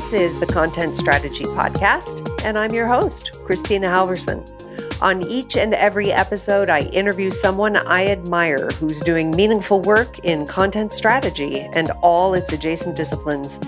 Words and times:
This 0.00 0.14
is 0.14 0.40
the 0.40 0.46
Content 0.46 0.96
Strategy 0.96 1.44
Podcast, 1.44 2.42
and 2.42 2.58
I'm 2.58 2.72
your 2.72 2.86
host, 2.86 3.32
Kristina 3.44 3.84
Halvorson. 3.84 4.40
On 5.02 5.22
each 5.22 5.58
and 5.58 5.74
every 5.74 6.10
episode, 6.10 6.70
I 6.70 6.84
interview 6.84 7.30
someone 7.30 7.76
I 7.76 8.06
admire 8.06 8.70
who's 8.78 9.02
doing 9.02 9.30
meaningful 9.30 9.82
work 9.82 10.18
in 10.20 10.46
content 10.46 10.94
strategy 10.94 11.60
and 11.74 11.90
all 12.02 12.32
its 12.32 12.50
adjacent 12.50 12.96
disciplines. 12.96 13.60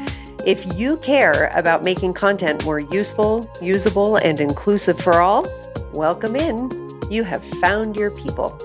If 0.46 0.74
you 0.74 0.96
care 0.96 1.48
about 1.54 1.84
making 1.84 2.14
content 2.14 2.64
more 2.64 2.80
useful, 2.80 3.46
usable, 3.60 4.16
and 4.16 4.40
inclusive 4.40 4.98
for 4.98 5.20
all, 5.20 5.46
welcome 5.92 6.34
in. 6.34 6.70
You 7.10 7.24
have 7.24 7.44
found 7.44 7.94
your 7.94 8.10
people. 8.10 8.58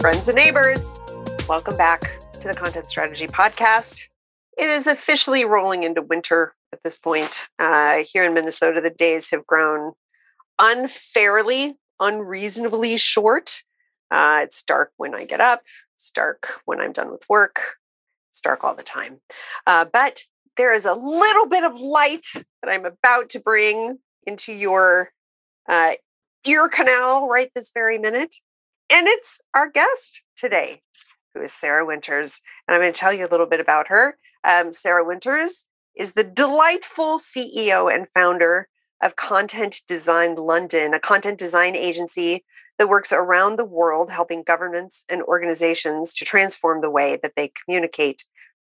Friends 0.00 0.28
and 0.28 0.34
neighbors, 0.34 0.98
welcome 1.46 1.76
back 1.76 2.18
to 2.40 2.46
the 2.46 2.54
Content 2.54 2.88
Strategy 2.88 3.26
Podcast. 3.26 4.02
It 4.56 4.70
is 4.70 4.86
officially 4.86 5.44
rolling 5.44 5.82
into 5.82 6.02
winter 6.02 6.54
at 6.72 6.80
this 6.84 6.96
point. 6.96 7.48
Uh, 7.58 8.04
here 8.12 8.22
in 8.22 8.32
Minnesota, 8.32 8.80
the 8.80 8.90
days 8.90 9.30
have 9.30 9.44
grown 9.44 9.94
unfairly, 10.56 11.78
unreasonably 11.98 12.96
short. 12.96 13.64
Uh, 14.12 14.42
it's 14.44 14.62
dark 14.62 14.92
when 14.98 15.16
I 15.16 15.24
get 15.24 15.40
up, 15.40 15.62
it's 15.96 16.12
dark 16.12 16.60
when 16.64 16.80
I'm 16.80 16.92
done 16.92 17.10
with 17.10 17.28
work, 17.28 17.76
it's 18.30 18.40
dark 18.40 18.62
all 18.62 18.76
the 18.76 18.84
time. 18.84 19.18
Uh, 19.66 19.86
but 19.92 20.22
there 20.56 20.72
is 20.72 20.84
a 20.84 20.94
little 20.94 21.46
bit 21.46 21.64
of 21.64 21.80
light 21.80 22.26
that 22.34 22.68
I'm 22.70 22.84
about 22.84 23.30
to 23.30 23.40
bring 23.40 23.98
into 24.28 24.52
your 24.52 25.10
uh, 25.68 25.92
ear 26.46 26.68
canal 26.68 27.26
right 27.28 27.50
this 27.54 27.72
very 27.74 27.98
minute. 27.98 28.36
And 28.90 29.08
it's 29.08 29.40
our 29.54 29.68
guest 29.68 30.22
today, 30.36 30.82
who 31.38 31.44
is 31.44 31.52
Sarah 31.52 31.86
Winters. 31.86 32.42
And 32.66 32.74
I'm 32.74 32.80
going 32.80 32.92
to 32.92 32.98
tell 32.98 33.12
you 33.12 33.26
a 33.26 33.30
little 33.30 33.46
bit 33.46 33.60
about 33.60 33.88
her. 33.88 34.16
Um, 34.44 34.72
Sarah 34.72 35.04
Winters 35.04 35.66
is 35.96 36.12
the 36.12 36.24
delightful 36.24 37.18
CEO 37.18 37.92
and 37.92 38.06
founder 38.14 38.68
of 39.00 39.16
Content 39.16 39.80
Design 39.86 40.34
London, 40.34 40.94
a 40.94 41.00
content 41.00 41.38
design 41.38 41.76
agency 41.76 42.44
that 42.78 42.88
works 42.88 43.12
around 43.12 43.56
the 43.56 43.64
world 43.64 44.10
helping 44.10 44.42
governments 44.42 45.04
and 45.08 45.22
organizations 45.22 46.14
to 46.14 46.24
transform 46.24 46.80
the 46.80 46.90
way 46.90 47.18
that 47.22 47.32
they 47.36 47.52
communicate. 47.64 48.24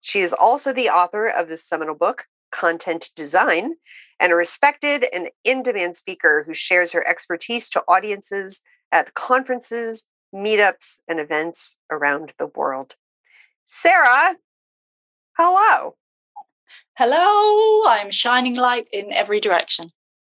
She 0.02 0.22
is 0.22 0.34
also 0.34 0.74
the 0.74 0.90
author 0.90 1.28
of 1.28 1.50
the 1.50 1.58
seminal 1.58 1.96
book, 1.96 2.26
Content 2.52 3.10
Design, 3.16 3.76
and 4.20 4.32
a 4.32 4.36
respected 4.36 5.06
and 5.14 5.30
in 5.44 5.64
demand 5.64 5.98
speaker 5.98 6.44
who 6.46 6.54
shares 6.54 6.92
her 6.92 7.06
expertise 7.08 7.70
to 7.70 7.84
audiences 7.88 8.62
at 8.92 9.14
conferences, 9.14 10.08
meetups, 10.34 11.00
and 11.08 11.20
events 11.20 11.78
around 11.92 12.34
the 12.38 12.48
world. 12.48 12.96
Sarah, 13.66 14.36
hello. 15.38 15.96
Hello, 16.98 17.88
I'm 17.88 18.12
shining 18.12 18.56
light 18.56 18.88
in 18.92 19.14
every 19.14 19.40
direction. 19.40 19.92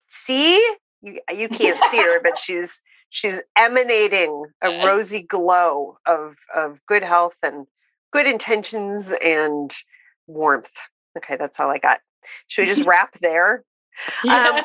See, 0.08 0.56
you, 1.02 1.20
you 1.34 1.48
can't 1.48 1.82
see 1.90 1.98
her, 1.98 2.20
but 2.22 2.38
she's 2.44 2.82
she's 3.10 3.40
emanating 3.56 4.46
a 4.62 4.84
rosy 4.86 5.22
glow 5.22 5.98
of 6.06 6.36
of 6.54 6.80
good 6.86 7.02
health 7.02 7.36
and 7.42 7.66
good 8.12 8.26
intentions 8.26 9.12
and 9.22 9.74
warmth. 10.26 10.72
Okay, 11.18 11.36
that's 11.36 11.60
all 11.60 11.70
I 11.70 11.78
got. 11.78 12.00
Should 12.46 12.62
we 12.62 12.66
just 12.66 12.84
wrap 12.86 13.18
there? 13.20 13.64
Yeah. 14.24 14.62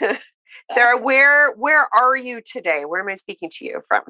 Um, 0.00 0.16
Sarah, 0.72 0.96
where 0.96 1.52
where 1.52 1.86
are 1.92 2.16
you 2.16 2.40
today? 2.40 2.84
Where 2.84 3.00
am 3.00 3.08
I 3.08 3.14
speaking 3.14 3.50
to 3.54 3.64
you 3.64 3.82
from? 3.88 4.02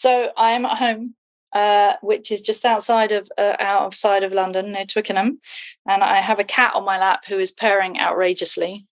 So 0.00 0.32
I'm 0.34 0.64
at 0.64 0.78
home, 0.78 1.14
uh, 1.52 1.96
which 2.00 2.32
is 2.32 2.40
just 2.40 2.64
outside 2.64 3.12
of 3.12 3.30
uh, 3.36 3.56
outside 3.58 4.24
of 4.24 4.32
London, 4.32 4.72
near 4.72 4.86
Twickenham, 4.86 5.40
and 5.86 6.02
I 6.02 6.22
have 6.22 6.38
a 6.38 6.44
cat 6.44 6.72
on 6.74 6.86
my 6.86 6.98
lap 6.98 7.26
who 7.28 7.38
is 7.38 7.50
purring 7.50 7.98
outrageously. 7.98 8.86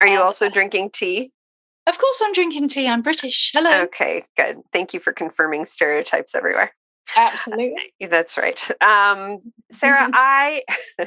Are 0.00 0.06
you 0.06 0.18
also 0.18 0.48
drinking 0.48 0.92
tea? 0.94 1.30
Of 1.86 1.98
course, 1.98 2.22
I'm 2.24 2.32
drinking 2.32 2.68
tea. 2.68 2.88
I'm 2.88 3.02
British. 3.02 3.50
Hello. 3.52 3.82
Okay, 3.82 4.24
good. 4.34 4.62
Thank 4.72 4.94
you 4.94 5.00
for 5.00 5.12
confirming 5.12 5.66
stereotypes 5.66 6.34
everywhere. 6.34 6.72
Absolutely. 7.18 7.92
That's 8.08 8.38
right. 8.38 8.66
Um, 8.80 9.52
Sarah, 9.70 10.08
I 10.14 10.62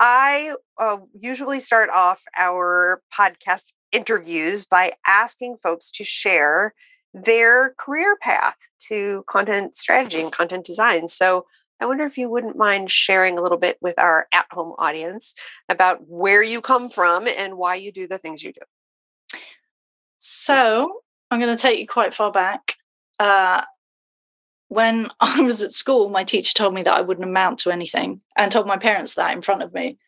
I 0.00 0.56
uh, 0.76 0.96
usually 1.16 1.60
start 1.60 1.88
off 1.90 2.20
our 2.36 3.00
podcast 3.16 3.66
interviews 3.92 4.64
by 4.64 4.94
asking 5.06 5.58
folks 5.62 5.92
to 5.92 6.02
share 6.02 6.74
their 7.14 7.74
career 7.78 8.16
path 8.16 8.56
to 8.88 9.24
content 9.28 9.76
strategy 9.76 10.20
and 10.20 10.32
content 10.32 10.64
design. 10.64 11.08
So 11.08 11.46
I 11.80 11.86
wonder 11.86 12.04
if 12.04 12.16
you 12.16 12.30
wouldn't 12.30 12.56
mind 12.56 12.90
sharing 12.90 13.38
a 13.38 13.42
little 13.42 13.58
bit 13.58 13.76
with 13.80 13.98
our 13.98 14.28
at 14.32 14.46
home 14.52 14.72
audience 14.78 15.34
about 15.68 16.08
where 16.08 16.42
you 16.42 16.60
come 16.60 16.88
from 16.88 17.26
and 17.26 17.56
why 17.56 17.74
you 17.74 17.90
do 17.90 18.06
the 18.06 18.18
things 18.18 18.42
you 18.42 18.52
do. 18.52 18.60
So 20.18 21.00
I'm 21.30 21.40
going 21.40 21.54
to 21.54 21.60
take 21.60 21.80
you 21.80 21.86
quite 21.88 22.14
far 22.14 22.30
back. 22.30 22.76
Uh, 23.18 23.64
when 24.68 25.08
I 25.20 25.40
was 25.40 25.62
at 25.62 25.72
school, 25.72 26.08
my 26.08 26.24
teacher 26.24 26.52
told 26.54 26.74
me 26.74 26.82
that 26.84 26.94
I 26.94 27.00
wouldn't 27.00 27.28
amount 27.28 27.58
to 27.60 27.70
anything 27.70 28.20
and 28.36 28.50
told 28.50 28.66
my 28.66 28.76
parents 28.76 29.14
that 29.14 29.32
in 29.32 29.42
front 29.42 29.62
of 29.62 29.74
me. 29.74 29.98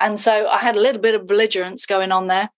And 0.00 0.18
so 0.18 0.48
I 0.48 0.58
had 0.58 0.76
a 0.76 0.80
little 0.80 1.00
bit 1.00 1.14
of 1.14 1.26
belligerence 1.26 1.86
going 1.86 2.12
on 2.12 2.26
there. 2.26 2.50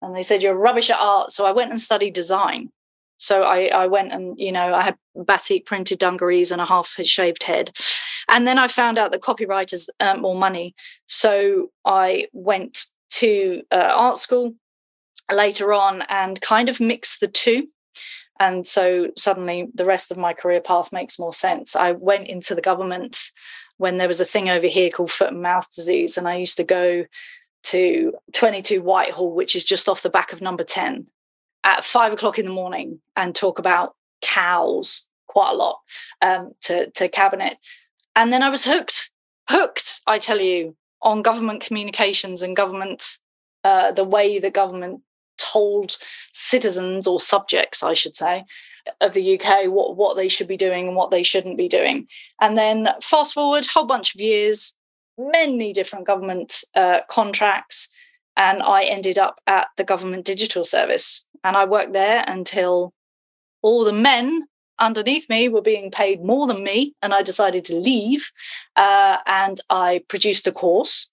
And 0.00 0.14
they 0.14 0.22
said, 0.22 0.42
You're 0.42 0.54
rubbish 0.54 0.90
at 0.90 0.98
art. 0.98 1.32
So 1.32 1.46
I 1.46 1.52
went 1.52 1.70
and 1.70 1.80
studied 1.80 2.14
design. 2.14 2.70
So 3.18 3.42
I, 3.42 3.66
I 3.66 3.86
went 3.86 4.12
and, 4.12 4.38
you 4.38 4.52
know, 4.52 4.74
I 4.74 4.82
had 4.82 4.96
batik 5.14 5.66
printed 5.66 5.98
dungarees 5.98 6.52
and 6.52 6.60
a 6.60 6.66
half 6.66 6.88
shaved 7.02 7.44
head. 7.44 7.70
And 8.28 8.46
then 8.46 8.58
I 8.58 8.68
found 8.68 8.98
out 8.98 9.12
that 9.12 9.20
copywriters 9.20 9.88
earn 10.00 10.22
more 10.22 10.36
money. 10.36 10.74
So 11.06 11.70
I 11.84 12.28
went 12.32 12.84
to 13.10 13.62
uh, 13.70 13.92
art 13.94 14.18
school 14.18 14.54
later 15.32 15.72
on 15.72 16.02
and 16.08 16.40
kind 16.40 16.68
of 16.68 16.80
mixed 16.80 17.20
the 17.20 17.28
two. 17.28 17.68
And 18.40 18.66
so 18.66 19.10
suddenly 19.16 19.68
the 19.74 19.84
rest 19.84 20.10
of 20.10 20.16
my 20.16 20.32
career 20.32 20.60
path 20.60 20.92
makes 20.92 21.18
more 21.18 21.32
sense. 21.32 21.76
I 21.76 21.92
went 21.92 22.26
into 22.26 22.54
the 22.54 22.60
government 22.60 23.18
when 23.76 23.96
there 23.96 24.08
was 24.08 24.20
a 24.20 24.24
thing 24.24 24.48
over 24.48 24.66
here 24.66 24.90
called 24.90 25.12
foot 25.12 25.32
and 25.32 25.42
mouth 25.42 25.70
disease. 25.72 26.16
And 26.16 26.26
I 26.26 26.36
used 26.36 26.56
to 26.56 26.64
go 26.64 27.04
to 27.64 28.12
22 28.32 28.82
Whitehall, 28.82 29.32
which 29.32 29.54
is 29.56 29.64
just 29.64 29.88
off 29.88 30.02
the 30.02 30.10
back 30.10 30.32
of 30.32 30.40
number 30.40 30.64
10 30.64 31.06
at 31.64 31.84
five 31.84 32.12
o'clock 32.12 32.38
in 32.38 32.44
the 32.44 32.52
morning 32.52 33.00
and 33.16 33.34
talk 33.34 33.58
about 33.58 33.96
cows 34.22 35.08
quite 35.26 35.50
a 35.52 35.56
lot 35.56 35.80
um, 36.22 36.52
to, 36.62 36.90
to 36.90 37.08
cabinet. 37.08 37.56
And 38.14 38.32
then 38.32 38.42
I 38.42 38.50
was 38.50 38.64
hooked, 38.64 39.10
hooked, 39.48 40.00
I 40.06 40.18
tell 40.18 40.40
you, 40.40 40.76
on 41.02 41.22
government 41.22 41.62
communications 41.62 42.42
and 42.42 42.56
government, 42.56 43.16
uh, 43.64 43.92
the 43.92 44.04
way 44.04 44.38
the 44.38 44.50
government 44.50 45.00
told 45.38 45.96
citizens 46.32 47.06
or 47.06 47.18
subjects, 47.18 47.82
I 47.82 47.94
should 47.94 48.16
say, 48.16 48.44
of 49.00 49.14
the 49.14 49.38
UK 49.38 49.68
what, 49.68 49.96
what 49.96 50.16
they 50.16 50.28
should 50.28 50.48
be 50.48 50.56
doing 50.56 50.86
and 50.86 50.96
what 50.96 51.10
they 51.10 51.22
shouldn't 51.22 51.56
be 51.56 51.68
doing. 51.68 52.06
And 52.40 52.56
then 52.56 52.88
fast 53.02 53.34
forward, 53.34 53.64
a 53.64 53.70
whole 53.70 53.86
bunch 53.86 54.14
of 54.14 54.20
years, 54.20 54.76
many 55.18 55.72
different 55.72 56.06
government 56.06 56.62
uh, 56.74 57.00
contracts, 57.08 57.93
and 58.36 58.62
I 58.62 58.84
ended 58.84 59.18
up 59.18 59.40
at 59.46 59.68
the 59.76 59.84
government 59.84 60.24
digital 60.24 60.64
service. 60.64 61.26
And 61.42 61.56
I 61.56 61.64
worked 61.64 61.92
there 61.92 62.24
until 62.26 62.92
all 63.62 63.84
the 63.84 63.92
men 63.92 64.46
underneath 64.78 65.28
me 65.28 65.48
were 65.48 65.62
being 65.62 65.90
paid 65.90 66.24
more 66.24 66.46
than 66.46 66.64
me, 66.64 66.94
and 67.02 67.14
I 67.14 67.22
decided 67.22 67.64
to 67.66 67.76
leave. 67.76 68.30
Uh, 68.76 69.18
and 69.26 69.60
I 69.70 70.02
produced 70.08 70.46
a 70.46 70.52
course 70.52 71.10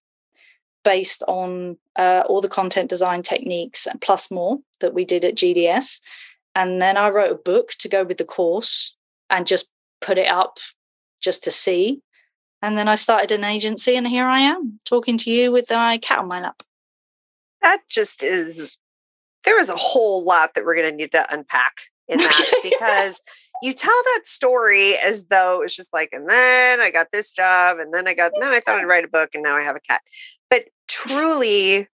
based 0.83 1.21
on 1.27 1.77
uh, 1.95 2.23
all 2.25 2.41
the 2.41 2.49
content 2.49 2.89
design 2.89 3.21
techniques 3.21 3.87
plus 4.01 4.31
more 4.31 4.59
that 4.79 4.93
we 4.93 5.05
did 5.05 5.23
at 5.23 5.35
GDS. 5.35 5.99
And 6.55 6.81
then 6.81 6.97
I 6.97 7.09
wrote 7.09 7.31
a 7.31 7.35
book 7.35 7.71
to 7.79 7.87
go 7.87 8.03
with 8.03 8.17
the 8.17 8.25
course 8.25 8.95
and 9.29 9.45
just 9.45 9.69
put 10.01 10.17
it 10.17 10.27
up 10.27 10.57
just 11.21 11.43
to 11.43 11.51
see. 11.51 12.01
And 12.61 12.77
then 12.77 12.87
I 12.87 12.95
started 12.95 13.31
an 13.31 13.43
agency, 13.43 13.95
and 13.95 14.07
here 14.07 14.25
I 14.25 14.39
am 14.39 14.79
talking 14.85 15.17
to 15.19 15.31
you 15.31 15.51
with 15.51 15.71
my 15.71 15.97
cat 15.97 16.19
on 16.19 16.27
my 16.27 16.41
lap. 16.41 16.61
That 17.61 17.81
just 17.89 18.23
is, 18.23 18.77
there 19.45 19.59
is 19.59 19.69
a 19.69 19.75
whole 19.75 20.23
lot 20.23 20.55
that 20.55 20.65
we're 20.65 20.75
going 20.75 20.91
to 20.91 20.95
need 20.95 21.11
to 21.11 21.33
unpack 21.33 21.73
in 22.07 22.19
that 22.19 22.59
because 22.63 23.21
you 23.61 23.73
tell 23.73 24.01
that 24.15 24.21
story 24.25 24.97
as 24.97 25.25
though 25.25 25.59
it 25.59 25.63
was 25.63 25.75
just 25.75 25.93
like, 25.93 26.09
and 26.11 26.29
then 26.29 26.81
I 26.81 26.91
got 26.91 27.07
this 27.11 27.31
job, 27.31 27.77
and 27.79 27.93
then 27.93 28.07
I 28.07 28.13
got, 28.13 28.31
and 28.33 28.41
then 28.41 28.51
I 28.51 28.59
thought 28.59 28.79
I'd 28.79 28.85
write 28.87 29.05
a 29.05 29.09
book, 29.09 29.31
and 29.33 29.43
now 29.43 29.55
I 29.55 29.61
have 29.61 29.75
a 29.75 29.81
cat. 29.81 30.01
But 30.49 30.65
truly, 30.87 31.87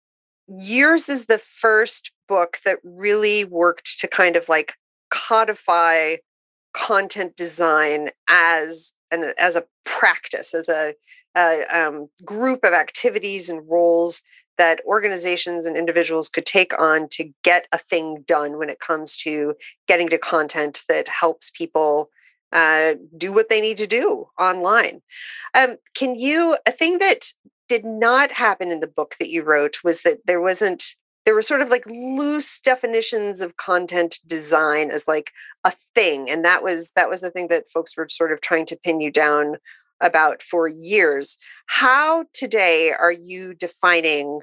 yours 0.48 1.10
is 1.10 1.26
the 1.26 1.40
first 1.40 2.12
book 2.28 2.60
that 2.66 2.80
really 2.84 3.46
worked 3.46 4.00
to 4.00 4.08
kind 4.08 4.36
of 4.36 4.48
like 4.50 4.74
codify 5.10 6.18
content 6.74 7.36
design 7.36 8.10
as 8.30 8.94
an 9.12 9.34
as 9.38 9.56
a 9.56 9.66
practice, 9.84 10.54
as 10.54 10.70
a, 10.70 10.94
a 11.36 11.64
um, 11.72 12.08
group 12.24 12.64
of 12.64 12.74
activities 12.74 13.50
and 13.50 13.68
roles 13.70 14.22
that 14.58 14.82
organizations 14.86 15.66
and 15.66 15.78
individuals 15.78 16.30
could 16.30 16.46
take 16.46 16.78
on 16.80 17.08
to 17.10 17.32
get 17.44 17.68
a 17.72 17.78
thing 17.78 18.24
done 18.28 18.58
when 18.58 18.70
it 18.70 18.80
comes 18.80 19.16
to 19.18 19.54
getting 19.88 20.10
to 20.10 20.18
content 20.18 20.84
that 20.88 21.08
helps 21.08 21.52
people 21.52 22.10
uh, 22.52 22.94
do 23.18 23.32
what 23.32 23.50
they 23.50 23.62
need 23.62 23.78
to 23.78 23.88
do 23.88 24.28
online. 24.40 25.02
Um, 25.54 25.78
can 25.94 26.16
you, 26.16 26.58
a 26.66 26.72
thing 26.72 27.00
that 27.00 27.28
did 27.68 27.84
not 27.84 28.32
happen 28.32 28.72
in 28.72 28.80
the 28.80 28.88
book 28.88 29.16
that 29.20 29.30
you 29.30 29.44
wrote 29.44 29.78
was 29.84 30.02
that 30.04 30.20
there 30.26 30.42
wasn't, 30.42 30.84
there 31.26 31.36
were 31.36 31.42
sort 31.42 31.62
of 31.62 31.70
like 31.70 31.86
loose 31.86 32.62
definitions 32.62 33.42
of 33.42 33.58
content 33.58 34.20
design 34.26 34.92
as 34.92 35.08
like 35.08 35.32
a 35.66 35.74
thing. 35.94 36.30
And 36.30 36.46
that 36.46 36.64
was, 36.64 36.92
that 36.96 37.10
was 37.10 37.20
the 37.20 37.32
thing 37.32 37.50
that 37.50 37.70
folks 37.70 37.98
were 37.98 38.08
sort 38.08 38.32
of 38.32 38.40
trying 38.40 38.66
to 38.68 38.78
pin 38.78 39.02
you 39.02 39.12
down 39.12 39.58
about 40.02 40.44
for 40.44 40.68
years. 40.68 41.38
How 41.68 42.26
today 42.34 42.92
are 42.92 43.12
you 43.12 43.54
defining 43.54 44.42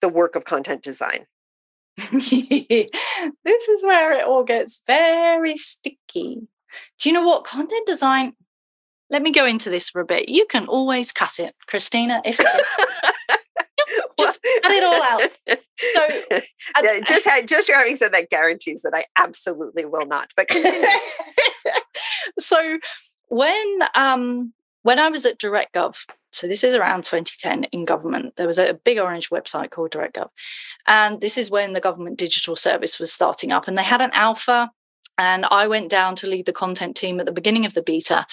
the 0.00 0.08
work 0.08 0.36
of 0.36 0.44
content 0.44 0.82
design? 0.82 1.26
this 1.96 2.18
is 2.22 3.82
where 3.82 4.12
it 4.12 4.24
all 4.24 4.44
gets 4.44 4.82
very 4.86 5.56
sticky. 5.56 6.48
Do 6.98 7.08
you 7.08 7.12
know 7.12 7.26
what? 7.26 7.44
Content 7.44 7.86
design, 7.86 8.32
let 9.10 9.22
me 9.22 9.30
go 9.30 9.44
into 9.44 9.68
this 9.68 9.90
for 9.90 10.00
a 10.00 10.06
bit. 10.06 10.28
You 10.28 10.46
can 10.46 10.66
always 10.66 11.12
cut 11.12 11.38
it, 11.38 11.54
Kristina, 11.68 12.22
if 12.24 12.40
it 12.40 12.46
just, 13.78 13.90
just 14.18 14.42
cut 14.62 14.72
it 14.72 14.84
all 14.84 15.02
out. 15.02 15.30
So 15.94 16.40
yeah, 16.82 17.00
just 17.00 17.28
just 17.46 17.68
your 17.68 17.78
having 17.78 17.96
said 17.96 18.14
that 18.14 18.30
guarantees 18.30 18.82
that 18.82 18.94
I 18.94 19.04
absolutely 19.18 19.84
will 19.84 20.06
not. 20.06 20.30
But 20.36 20.46
so 22.38 22.78
when 23.28 23.78
um 23.94 24.52
when 24.82 24.98
I 24.98 25.08
was 25.08 25.24
at 25.26 25.38
DirectGov, 25.38 25.96
so 26.32 26.46
this 26.46 26.64
is 26.64 26.74
around 26.74 27.04
2010 27.04 27.64
in 27.64 27.84
government, 27.84 28.36
there 28.36 28.46
was 28.46 28.58
a 28.58 28.74
big 28.84 28.98
orange 28.98 29.30
website 29.30 29.70
called 29.70 29.90
DirectGov. 29.90 30.28
And 30.86 31.20
this 31.20 31.36
is 31.36 31.50
when 31.50 31.72
the 31.72 31.80
government 31.80 32.18
digital 32.18 32.56
service 32.56 32.98
was 32.98 33.12
starting 33.12 33.52
up. 33.52 33.68
And 33.68 33.76
they 33.76 33.82
had 33.82 34.00
an 34.00 34.10
alpha 34.12 34.70
and 35.18 35.46
I 35.50 35.66
went 35.66 35.90
down 35.90 36.16
to 36.16 36.28
lead 36.28 36.46
the 36.46 36.52
content 36.52 36.96
team 36.96 37.20
at 37.20 37.26
the 37.26 37.32
beginning 37.32 37.66
of 37.66 37.74
the 37.74 37.82
beta. 37.82 38.26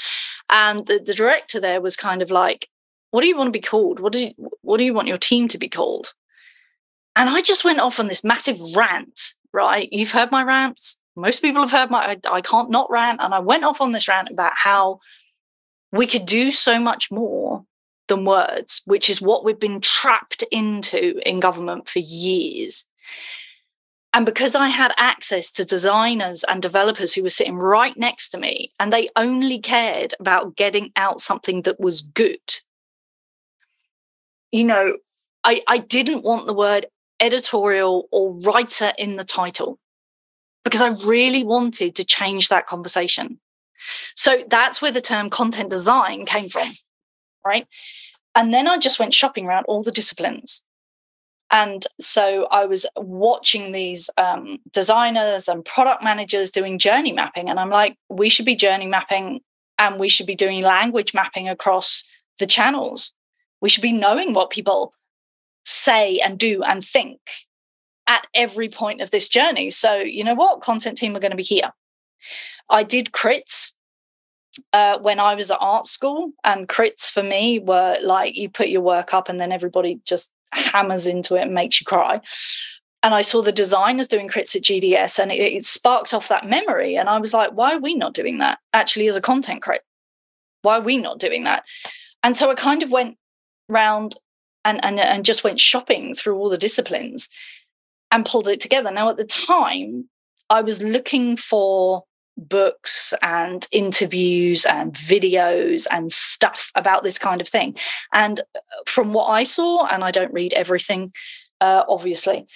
And 0.50 0.86
the, 0.88 1.00
the 1.00 1.14
director 1.14 1.60
there 1.60 1.82
was 1.82 1.96
kind 1.96 2.22
of 2.22 2.32
like, 2.32 2.70
what 3.12 3.22
do 3.22 3.28
you 3.28 3.38
want 3.38 3.48
to 3.48 3.52
be 3.52 3.62
called? 3.62 4.00
What 4.00 4.14
do 4.14 4.28
you 4.28 4.34
what 4.62 4.78
do 4.78 4.84
you 4.84 4.94
want 4.94 5.08
your 5.08 5.18
team 5.18 5.48
to 5.50 5.58
be 5.58 5.68
called? 5.68 6.14
And 7.16 7.30
I 7.30 7.42
just 7.42 7.66
went 7.66 7.80
off 7.80 8.00
on 8.00 8.08
this 8.08 8.24
massive 8.24 8.60
rant, 8.76 9.34
right? 9.52 9.90
You've 9.92 10.12
heard 10.12 10.32
my 10.32 10.44
rants. 10.44 10.98
Most 11.16 11.42
people 11.42 11.62
have 11.62 11.72
heard 11.72 11.90
my 11.90 12.12
I, 12.12 12.18
I 12.32 12.42
can't 12.42 12.70
not 12.70 12.90
rant. 12.90 13.20
And 13.22 13.34
I 13.34 13.40
went 13.40 13.64
off 13.64 13.82
on 13.82 13.92
this 13.92 14.08
rant 14.08 14.30
about 14.30 14.54
how 14.56 15.00
we 15.92 16.08
could 16.08 16.26
do 16.26 16.52
so 16.52 16.80
much 16.80 17.12
more 17.12 17.66
than 18.08 18.26
words, 18.26 18.82
which 18.86 19.10
is 19.10 19.22
what 19.22 19.44
we've 19.44 19.60
been 19.60 19.82
trapped 19.82 20.44
into 20.52 21.20
in 21.28 21.40
government 21.40 21.88
for 21.88 22.00
years. 22.00 22.86
And 24.14 24.26
because 24.26 24.56
I 24.56 24.70
had 24.70 24.92
access 24.98 25.52
to 25.54 25.66
designers 25.66 26.44
and 26.44 26.62
developers 26.62 27.14
who 27.14 27.22
were 27.22 27.30
sitting 27.30 27.58
right 27.58 27.96
next 27.96 28.30
to 28.30 28.40
me, 28.40 28.74
and 28.80 28.92
they 28.92 29.10
only 29.16 29.60
cared 29.60 30.16
about 30.20 30.56
getting 30.56 30.92
out 30.96 31.22
something 31.22 31.62
that 31.64 31.80
was 31.80 32.02
good, 32.02 32.40
you 34.52 34.64
know, 34.64 34.98
I, 35.44 35.62
I 35.68 35.78
didn't 35.78 36.24
want 36.24 36.48
the 36.48 36.54
word 36.54 36.88
editorial 37.20 38.08
or 38.12 38.34
writer 38.34 38.94
in 38.98 39.16
the 39.16 39.24
title 39.24 39.78
because 40.64 40.82
I 40.82 40.90
really 41.06 41.44
wanted 41.44 41.96
to 41.96 42.04
change 42.04 42.50
that 42.50 42.66
conversation. 42.66 43.40
So 44.16 44.44
that's 44.48 44.82
where 44.82 44.92
the 44.92 45.02
term 45.02 45.30
content 45.30 45.70
design 45.70 46.26
came 46.26 46.50
from, 46.50 46.72
right? 47.46 47.68
And 48.36 48.54
then 48.54 48.68
I 48.68 48.78
just 48.78 49.00
went 49.00 49.14
shopping 49.14 49.46
around 49.46 49.66
all 49.66 49.84
the 49.84 49.92
disciplines 49.92 50.64
and 51.52 51.86
so 52.00 52.46
I 52.52 52.66
was 52.66 52.86
watching 52.96 53.72
these 53.72 54.10
um, 54.18 54.60
designers 54.72 55.48
and 55.48 55.66
product 55.66 56.04
managers 56.04 56.52
doing 56.52 56.78
journey 56.78 57.12
mapping. 57.12 57.50
And 57.50 57.60
I'm 57.60 57.72
like, 57.72 57.98
we 58.08 58.30
should 58.30 58.46
be 58.46 58.56
journey 58.56 58.86
mapping 58.86 59.40
and 59.80 60.00
we 60.00 60.10
should 60.10 60.28
be 60.28 60.36
doing 60.36 60.62
language 60.62 61.14
mapping 61.14 61.50
across 61.50 62.04
the 62.38 62.46
channels. 62.46 63.14
We 63.62 63.70
should 63.70 63.82
be 63.82 63.92
knowing 63.92 64.34
what 64.34 64.52
people 64.52 64.94
say 65.66 66.20
and 66.20 66.38
do 66.38 66.62
and 66.62 66.84
think 66.84 67.20
at 68.06 68.28
every 68.36 68.70
point 68.70 69.02
of 69.02 69.10
this 69.10 69.28
journey. 69.28 69.72
So, 69.72 69.98
you 69.98 70.24
know 70.24 70.36
what? 70.36 70.62
Content 70.62 70.98
team 70.98 71.16
are 71.16 71.20
going 71.20 71.32
to 71.32 71.38
be 71.38 71.44
here. 71.44 71.72
I 72.70 72.84
did 72.84 73.12
crits 73.12 73.74
uh, 74.74 75.00
when 75.00 75.20
I 75.20 75.36
was 75.36 75.52
at 75.52 75.58
art 75.60 75.88
school, 75.88 76.32
and 76.44 76.68
crits 76.68 77.10
for 77.10 77.24
me 77.24 77.60
were 77.60 77.98
like 78.02 78.36
you 78.36 78.50
put 78.50 78.70
your 78.70 78.82
work 78.82 79.14
up 79.14 79.30
and 79.30 79.40
then 79.40 79.52
everybody 79.52 80.00
just 80.06 80.32
hammers 80.52 81.08
into 81.08 81.36
it 81.36 81.42
and 81.42 81.54
makes 81.54 81.80
you 81.80 81.86
cry. 81.86 82.22
And 83.02 83.14
I 83.14 83.22
saw 83.22 83.42
the 83.42 83.52
designers 83.52 84.08
doing 84.08 84.28
crits 84.28 84.56
at 84.56 84.64
GDS 84.64 85.20
and 85.20 85.32
it, 85.32 85.40
it 85.40 85.66
sparked 85.66 86.14
off 86.14 86.28
that 86.28 86.50
memory. 86.50 86.96
And 86.98 87.08
I 87.08 87.18
was 87.20 87.34
like, 87.34 87.52
why 87.52 87.74
are 87.74 87.80
we 87.80 87.96
not 87.96 88.14
doing 88.14 88.40
that 88.40 88.60
actually 88.74 89.08
as 89.08 89.16
a 89.16 89.22
content 89.22 89.62
crit? 89.62 89.84
Why 90.64 90.78
are 90.78 90.82
we 90.82 90.98
not 90.98 91.20
doing 91.20 91.46
that? 91.46 91.64
And 92.24 92.36
so 92.36 92.52
I 92.52 92.56
kind 92.56 92.84
of 92.84 92.92
went 92.92 93.18
round 93.70 94.16
and, 94.66 94.84
and, 94.84 95.00
and 95.00 95.24
just 95.24 95.46
went 95.46 95.62
shopping 95.62 96.14
through 96.14 96.36
all 96.36 96.50
the 96.50 96.58
disciplines 96.58 97.30
and 98.12 98.26
pulled 98.26 98.50
it 98.50 98.60
together. 98.60 98.92
Now, 98.92 99.10
at 99.10 99.18
the 99.18 99.24
time, 99.24 100.10
I 100.50 100.62
was 100.62 100.82
looking 100.82 101.38
for 101.38 102.04
books 102.48 103.14
and 103.22 103.68
interviews 103.72 104.66
and 104.66 104.94
videos 104.94 105.88
and 105.92 106.12
stuff 106.12 106.72
about 106.76 107.04
this 107.04 107.18
kind 107.18 107.42
of 107.42 107.48
thing. 107.48 107.76
And 108.14 108.40
uh, 108.56 108.60
from 108.86 109.14
what 109.14 109.28
I 109.28 109.44
saw, 109.44 109.86
and 109.86 110.04
I 110.04 110.12
don't 110.12 110.34
read 110.34 110.54
everything, 110.54 111.14
uh, 111.62 111.84
obviously, 111.88 112.48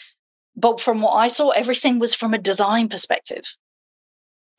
but 0.55 0.79
from 0.79 1.01
what 1.01 1.13
I 1.13 1.27
saw, 1.27 1.49
everything 1.49 1.99
was 1.99 2.15
from 2.15 2.33
a 2.33 2.37
design 2.37 2.89
perspective. 2.89 3.55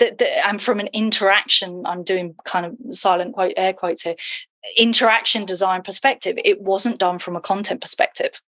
That, 0.01 0.21
and 0.47 0.61
from 0.61 0.81
an 0.81 0.89
interaction, 0.93 1.85
I'm 1.87 2.03
doing 2.03 2.35
kind 2.45 2.67
of 2.67 2.95
silent 2.95 3.35
quote 3.35 3.55
air 3.57 3.73
quotes 3.73 4.03
here, 4.03 4.17
interaction 4.77 5.45
design 5.45 5.83
perspective. 5.83 6.37
It 6.45 6.61
wasn't 6.61 6.99
done 6.99 7.19
from 7.19 7.37
a 7.37 7.41
content 7.41 7.81
perspective. 7.81 8.41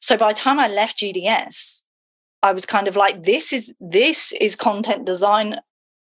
So 0.00 0.16
by 0.16 0.32
the 0.32 0.38
time 0.38 0.58
I 0.58 0.68
left 0.68 0.98
GDS, 0.98 1.84
I 2.42 2.52
was 2.52 2.66
kind 2.66 2.88
of 2.88 2.96
like, 2.96 3.24
this 3.24 3.52
is 3.52 3.72
this 3.80 4.32
is 4.32 4.56
content 4.56 5.06
design 5.06 5.60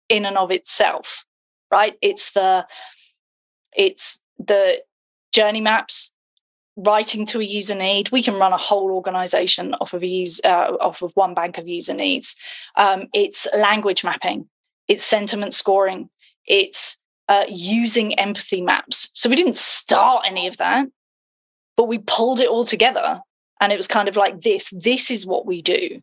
in 0.10 0.25
and 0.25 0.38
of 0.38 0.52
itself 0.52 1.25
right? 1.72 1.96
It's 2.02 2.31
the 2.31 2.66
it's 3.75 4.22
the 4.38 4.81
journey 5.34 5.62
maps 5.62 6.13
writing 6.78 7.25
to 7.25 7.40
a 7.40 7.44
user 7.44 7.75
need. 7.75 8.12
We 8.12 8.24
can 8.24 8.36
run 8.36 8.54
a 8.54 8.57
whole 8.57 8.92
organization 8.92 9.74
off 9.75 9.94
of 9.94 10.04
use 10.04 10.40
uh, 10.44 10.78
off 10.80 11.02
of 11.02 11.12
one 11.16 11.34
bank 11.34 11.57
of 11.57 11.68
user 11.68 11.94
needs. 11.94 12.36
Um, 12.75 13.07
it's 13.13 13.48
language 13.57 14.04
mapping. 14.04 14.48
It's 14.88 15.03
sentiment 15.03 15.53
scoring. 15.53 16.10
It's 16.46 16.98
uh, 17.27 17.46
using 17.50 18.18
empathy 18.20 18.62
maps. 18.62 19.10
So 19.13 19.29
we 19.29 19.36
didn't 19.36 19.58
start 19.58 20.25
any 20.27 20.48
of 20.48 20.58
that 20.58 20.88
but 21.77 21.89
we 21.89 21.98
pulled 21.98 22.39
it 22.39 22.48
all 22.48 22.63
together 22.63 23.20
and 23.60 23.74
it 23.74 23.75
was 23.77 23.88
kind 23.88 24.08
of 24.08 24.15
like 24.15 24.41
this. 24.41 24.70
This 24.70 25.12
is 25.12 25.25
what 25.25 25.46
we 25.46 25.62
do 25.62 26.01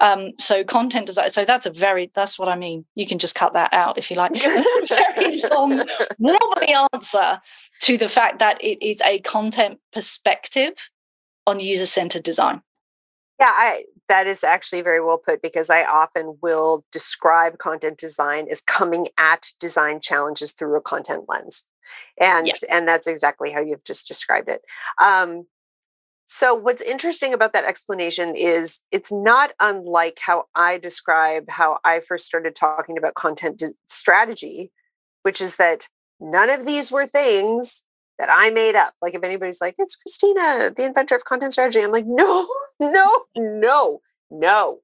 um, 0.00 0.30
so 0.38 0.64
content 0.64 1.06
design. 1.06 1.30
So 1.30 1.44
that's 1.44 1.66
a 1.66 1.70
very 1.70 2.10
that's 2.14 2.38
what 2.38 2.48
I 2.48 2.56
mean. 2.56 2.84
You 2.94 3.06
can 3.06 3.18
just 3.18 3.34
cut 3.34 3.52
that 3.52 3.72
out 3.72 3.98
if 3.98 4.10
you 4.10 4.16
like. 4.16 4.32
Very 4.88 5.40
long, 5.50 5.82
wobbly 6.18 6.74
answer 6.92 7.40
to 7.82 7.98
the 7.98 8.08
fact 8.08 8.38
that 8.40 8.62
it 8.62 8.84
is 8.84 9.00
a 9.02 9.20
content 9.20 9.78
perspective 9.92 10.90
on 11.46 11.60
user 11.60 11.86
centered 11.86 12.22
design. 12.22 12.62
Yeah, 13.40 13.50
I, 13.50 13.84
that 14.08 14.26
is 14.26 14.44
actually 14.44 14.82
very 14.82 15.00
well 15.00 15.18
put 15.18 15.42
because 15.42 15.68
I 15.68 15.84
often 15.84 16.38
will 16.40 16.84
describe 16.92 17.58
content 17.58 17.98
design 17.98 18.46
as 18.48 18.60
coming 18.60 19.08
at 19.18 19.48
design 19.58 20.00
challenges 20.00 20.52
through 20.52 20.76
a 20.76 20.80
content 20.80 21.24
lens, 21.28 21.66
and 22.20 22.46
yeah. 22.46 22.54
and 22.70 22.86
that's 22.86 23.06
exactly 23.06 23.50
how 23.50 23.60
you've 23.60 23.84
just 23.84 24.06
described 24.06 24.48
it. 24.48 24.62
Um, 24.98 25.46
so, 26.26 26.54
what's 26.54 26.80
interesting 26.80 27.34
about 27.34 27.52
that 27.52 27.64
explanation 27.64 28.34
is 28.34 28.80
it's 28.90 29.12
not 29.12 29.52
unlike 29.60 30.18
how 30.20 30.44
I 30.54 30.78
describe 30.78 31.48
how 31.48 31.78
I 31.84 32.00
first 32.00 32.24
started 32.24 32.56
talking 32.56 32.96
about 32.96 33.14
content 33.14 33.62
strategy, 33.88 34.72
which 35.22 35.40
is 35.40 35.56
that 35.56 35.86
none 36.20 36.48
of 36.48 36.64
these 36.64 36.90
were 36.90 37.06
things 37.06 37.84
that 38.18 38.30
I 38.30 38.50
made 38.50 38.74
up. 38.74 38.94
Like, 39.02 39.14
if 39.14 39.22
anybody's 39.22 39.60
like, 39.60 39.74
it's 39.76 39.96
Kristina, 39.96 40.74
the 40.74 40.84
inventor 40.84 41.14
of 41.14 41.24
content 41.24 41.52
strategy, 41.52 41.80
I'm 41.80 41.92
like, 41.92 42.06
no, 42.06 42.48
no, 42.80 43.24
no, 43.36 44.00
no. 44.30 44.80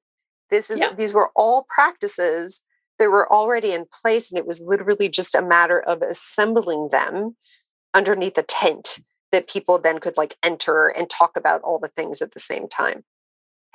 This 0.51 0.69
is, 0.69 0.79
yeah. 0.79 0.93
these 0.93 1.13
were 1.13 1.31
all 1.35 1.65
practices 1.73 2.63
that 2.99 3.09
were 3.09 3.31
already 3.31 3.71
in 3.71 3.85
place. 4.03 4.29
And 4.29 4.37
it 4.37 4.45
was 4.45 4.61
literally 4.61 5.09
just 5.09 5.33
a 5.33 5.41
matter 5.41 5.79
of 5.79 6.03
assembling 6.03 6.89
them 6.91 7.35
underneath 7.93 8.37
a 8.37 8.43
tent 8.43 8.99
that 9.31 9.47
people 9.47 9.79
then 9.79 9.99
could 9.99 10.17
like 10.17 10.35
enter 10.43 10.87
and 10.87 11.09
talk 11.09 11.31
about 11.35 11.61
all 11.61 11.79
the 11.79 11.87
things 11.89 12.21
at 12.21 12.31
the 12.33 12.39
same 12.39 12.67
time. 12.67 13.03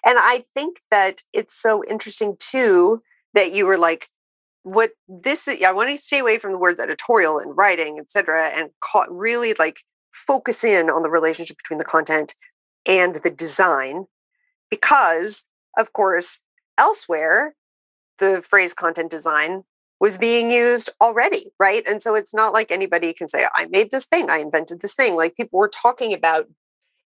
And 0.05 0.19
I 0.19 0.45
think 0.55 0.81
that 0.91 1.23
it's 1.33 1.61
so 1.61 1.85
interesting 1.85 2.37
too 2.39 3.03
that 3.35 3.53
you 3.53 3.67
were 3.67 3.79
like, 3.79 4.09
what 4.63 4.91
this 5.09 5.47
is, 5.47 5.63
I 5.63 5.73
want 5.73 5.91
to 5.91 5.99
stay 5.99 6.19
away 6.19 6.39
from 6.39 6.53
the 6.53 6.59
words 6.59 6.81
editorial 6.81 7.39
and 7.39 7.57
writing, 7.57 7.99
et 7.99 8.11
cetera, 8.11 8.49
and 8.49 8.71
really 9.09 9.55
like 9.59 9.81
focus 10.13 10.65
in 10.65 10.91
on 10.91 11.03
the 11.03 11.11
relationship 11.11 11.57
between 11.57 11.79
the 11.79 11.85
content 11.85 12.35
and 12.85 13.17
the 13.17 13.31
design. 13.31 14.07
Because, 14.71 15.47
of 15.79 15.93
course, 15.93 16.43
elsewhere, 16.79 17.55
the 18.19 18.43
phrase 18.43 18.75
content 18.75 19.11
design 19.11 19.65
was 20.01 20.19
being 20.19 20.51
used 20.51 20.91
already, 21.01 21.53
right? 21.59 21.83
And 21.87 22.03
so 22.03 22.15
it's 22.15 22.35
not 22.35 22.53
like 22.53 22.71
anybody 22.71 23.13
can 23.13 23.29
say, 23.29 23.47
I 23.55 23.67
made 23.67 23.91
this 23.91 24.07
thing, 24.07 24.29
I 24.29 24.39
invented 24.39 24.81
this 24.81 24.95
thing. 24.95 25.17
Like 25.17 25.37
people 25.37 25.59
were 25.59 25.69
talking 25.69 26.13
about 26.13 26.47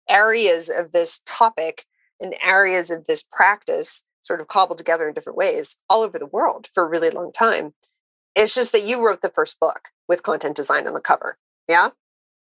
areas 0.07 0.69
of 0.69 0.91
this 0.91 1.21
topic 1.25 1.85
and 2.19 2.35
areas 2.43 2.89
of 2.89 3.05
this 3.05 3.21
practice 3.21 4.05
sort 4.21 4.41
of 4.41 4.47
cobbled 4.47 4.77
together 4.77 5.07
in 5.07 5.13
different 5.13 5.37
ways 5.37 5.77
all 5.89 6.01
over 6.01 6.19
the 6.19 6.25
world 6.25 6.67
for 6.73 6.83
a 6.83 6.89
really 6.89 7.09
long 7.09 7.31
time. 7.31 7.73
It's 8.35 8.55
just 8.55 8.71
that 8.71 8.83
you 8.83 9.05
wrote 9.05 9.21
the 9.21 9.29
first 9.29 9.59
book 9.59 9.89
with 10.07 10.23
content 10.23 10.55
design 10.55 10.87
on 10.87 10.93
the 10.93 11.01
cover. 11.01 11.37
Yeah. 11.67 11.89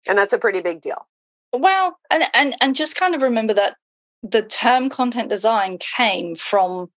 And 0.08 0.16
that's 0.16 0.32
a 0.32 0.38
pretty 0.38 0.60
big 0.60 0.80
deal. 0.80 1.06
Well, 1.52 1.98
and 2.10 2.24
and 2.32 2.54
and 2.60 2.76
just 2.76 2.96
kind 2.96 3.14
of 3.14 3.22
remember 3.22 3.52
that 3.54 3.76
the 4.22 4.42
term 4.42 4.88
content 4.88 5.28
design 5.28 5.78
came 5.78 6.34
from 6.34 6.90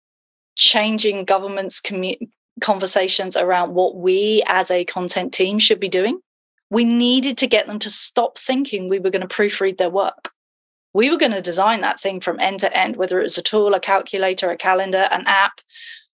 changing 0.57 1.25
government's 1.25 1.81
commu- 1.81 2.29
conversations 2.61 3.37
around 3.37 3.75
what 3.75 3.97
we 3.97 4.43
as 4.47 4.71
a 4.71 4.85
content 4.85 5.33
team 5.33 5.59
should 5.59 5.81
be 5.81 5.89
doing. 5.89 6.21
We 6.71 6.85
needed 6.85 7.39
to 7.39 7.47
get 7.47 7.67
them 7.67 7.79
to 7.81 7.91
stop 7.91 8.39
thinking 8.39 8.89
we 8.89 8.99
were 8.99 9.11
going 9.11 9.27
to 9.27 9.35
proofread 9.35 9.79
their 9.79 9.91
work. 9.91 10.31
We 10.95 11.11
were 11.11 11.17
going 11.17 11.33
to 11.33 11.41
design 11.41 11.81
that 11.81 12.01
thing 12.01 12.21
from 12.21 12.41
end 12.41 12.61
to 12.61 12.77
end, 12.77 12.97
whether 12.97 13.19
it 13.19 13.25
was 13.25 13.39
a 13.39 13.43
tool, 13.43 13.75
a 13.75 13.81
calculator, 13.81 14.51
a 14.51 14.57
calendar, 14.57 15.09
an 15.11 15.25
app, 15.27 15.61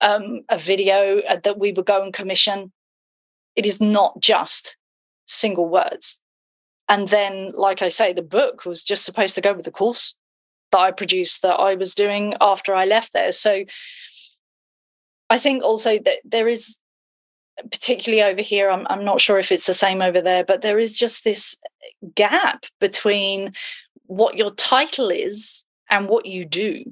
um, 0.00 0.42
a 0.48 0.58
video 0.58 1.20
uh, 1.28 1.40
that 1.42 1.58
we 1.58 1.72
would 1.72 1.86
go 1.86 2.02
and 2.02 2.12
commission. 2.12 2.72
It 3.56 3.66
is 3.66 3.80
not 3.80 4.20
just 4.20 4.76
single 5.26 5.68
words. 5.68 6.20
And 6.88 7.08
then, 7.08 7.50
like 7.54 7.82
I 7.82 7.88
say, 7.88 8.12
the 8.12 8.22
book 8.22 8.64
was 8.64 8.82
just 8.82 9.04
supposed 9.04 9.34
to 9.34 9.40
go 9.40 9.52
with 9.52 9.64
the 9.64 9.70
course 9.70 10.14
that 10.70 10.78
I 10.78 10.90
produced 10.90 11.42
that 11.42 11.54
I 11.54 11.74
was 11.74 11.94
doing 11.94 12.34
after 12.40 12.74
I 12.74 12.84
left 12.84 13.12
there. 13.12 13.32
So 13.32 13.64
I 15.30 15.38
think 15.38 15.62
also 15.62 15.98
that 15.98 16.18
there 16.24 16.48
is, 16.48 16.78
particularly 17.70 18.22
over 18.22 18.42
here, 18.42 18.70
I'm, 18.70 18.86
I'm 18.88 19.04
not 19.04 19.20
sure 19.20 19.38
if 19.38 19.52
it's 19.52 19.66
the 19.66 19.74
same 19.74 20.00
over 20.02 20.20
there, 20.20 20.44
but 20.44 20.62
there 20.62 20.78
is 20.78 20.96
just 20.96 21.24
this 21.24 21.56
gap 22.14 22.64
between 22.80 23.52
what 24.06 24.38
your 24.38 24.50
title 24.52 25.10
is 25.10 25.64
and 25.90 26.08
what 26.08 26.26
you 26.26 26.44
do. 26.44 26.84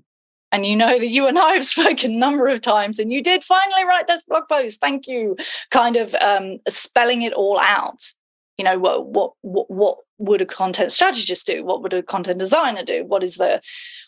And 0.53 0.65
you 0.65 0.77
know 0.77 0.99
that 0.99 1.09
you 1.09 1.27
and 1.27 1.39
I 1.39 1.53
have 1.53 1.67
spoken 1.67 2.13
a 2.15 2.19
number 2.19 2.49
of 2.49 2.61
times, 2.61 2.99
and 2.99 3.13
you 3.13 3.23
did 3.23 3.45
finally 3.45 3.85
write 3.85 4.07
this 4.07 4.23
blog 4.23 4.45
post. 4.49 4.81
Thank 4.81 5.07
you. 5.07 5.37
Kind 5.71 5.97
of 5.97 6.15
um, 6.17 6.59
spelling 6.69 7.23
it 7.23 7.33
all 7.33 7.59
out. 7.61 8.13
You 8.59 8.65
know 8.65 8.79
what 8.79 9.07
what 9.07 9.33
what 9.43 9.71
what 9.71 9.99
would 10.19 10.41
a 10.41 10.47
content 10.47 10.93
strategist 10.93 11.47
do? 11.47 11.65
What 11.65 11.83
would 11.83 11.93
a 11.93 12.03
content 12.03 12.39
designer 12.39 12.85
do? 12.85 13.05
What 13.05 13.23
is 13.23 13.37
the 13.37 13.61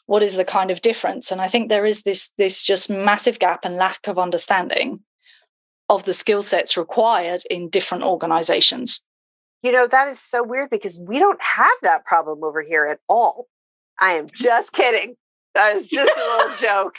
what 0.06 0.22
is 0.22 0.36
the 0.36 0.44
kind 0.44 0.70
of 0.70 0.80
difference? 0.80 1.30
And 1.30 1.40
I 1.40 1.48
think 1.48 1.68
there 1.68 1.84
is 1.84 2.02
this 2.02 2.30
this 2.38 2.62
just 2.62 2.88
massive 2.88 3.38
gap 3.38 3.64
and 3.64 3.76
lack 3.76 4.06
of 4.06 4.18
understanding 4.18 5.00
of 5.88 6.04
the 6.04 6.12
skill 6.12 6.42
sets 6.42 6.76
required 6.76 7.42
in 7.50 7.68
different 7.68 8.04
organizations. 8.04 9.04
You 9.62 9.72
know, 9.72 9.86
that 9.86 10.08
is 10.08 10.20
so 10.20 10.42
weird 10.42 10.70
because 10.70 10.98
we 10.98 11.18
don't 11.18 11.42
have 11.42 11.76
that 11.82 12.04
problem 12.04 12.44
over 12.44 12.62
here 12.62 12.86
at 12.86 13.00
all. 13.08 13.48
I 13.98 14.12
am 14.12 14.26
mm-hmm. 14.26 14.34
just 14.34 14.72
kidding. 14.72 15.16
That 15.54 15.74
was 15.74 15.88
just 15.88 16.12
a 16.16 16.20
little 16.20 16.54
joke. 16.60 16.94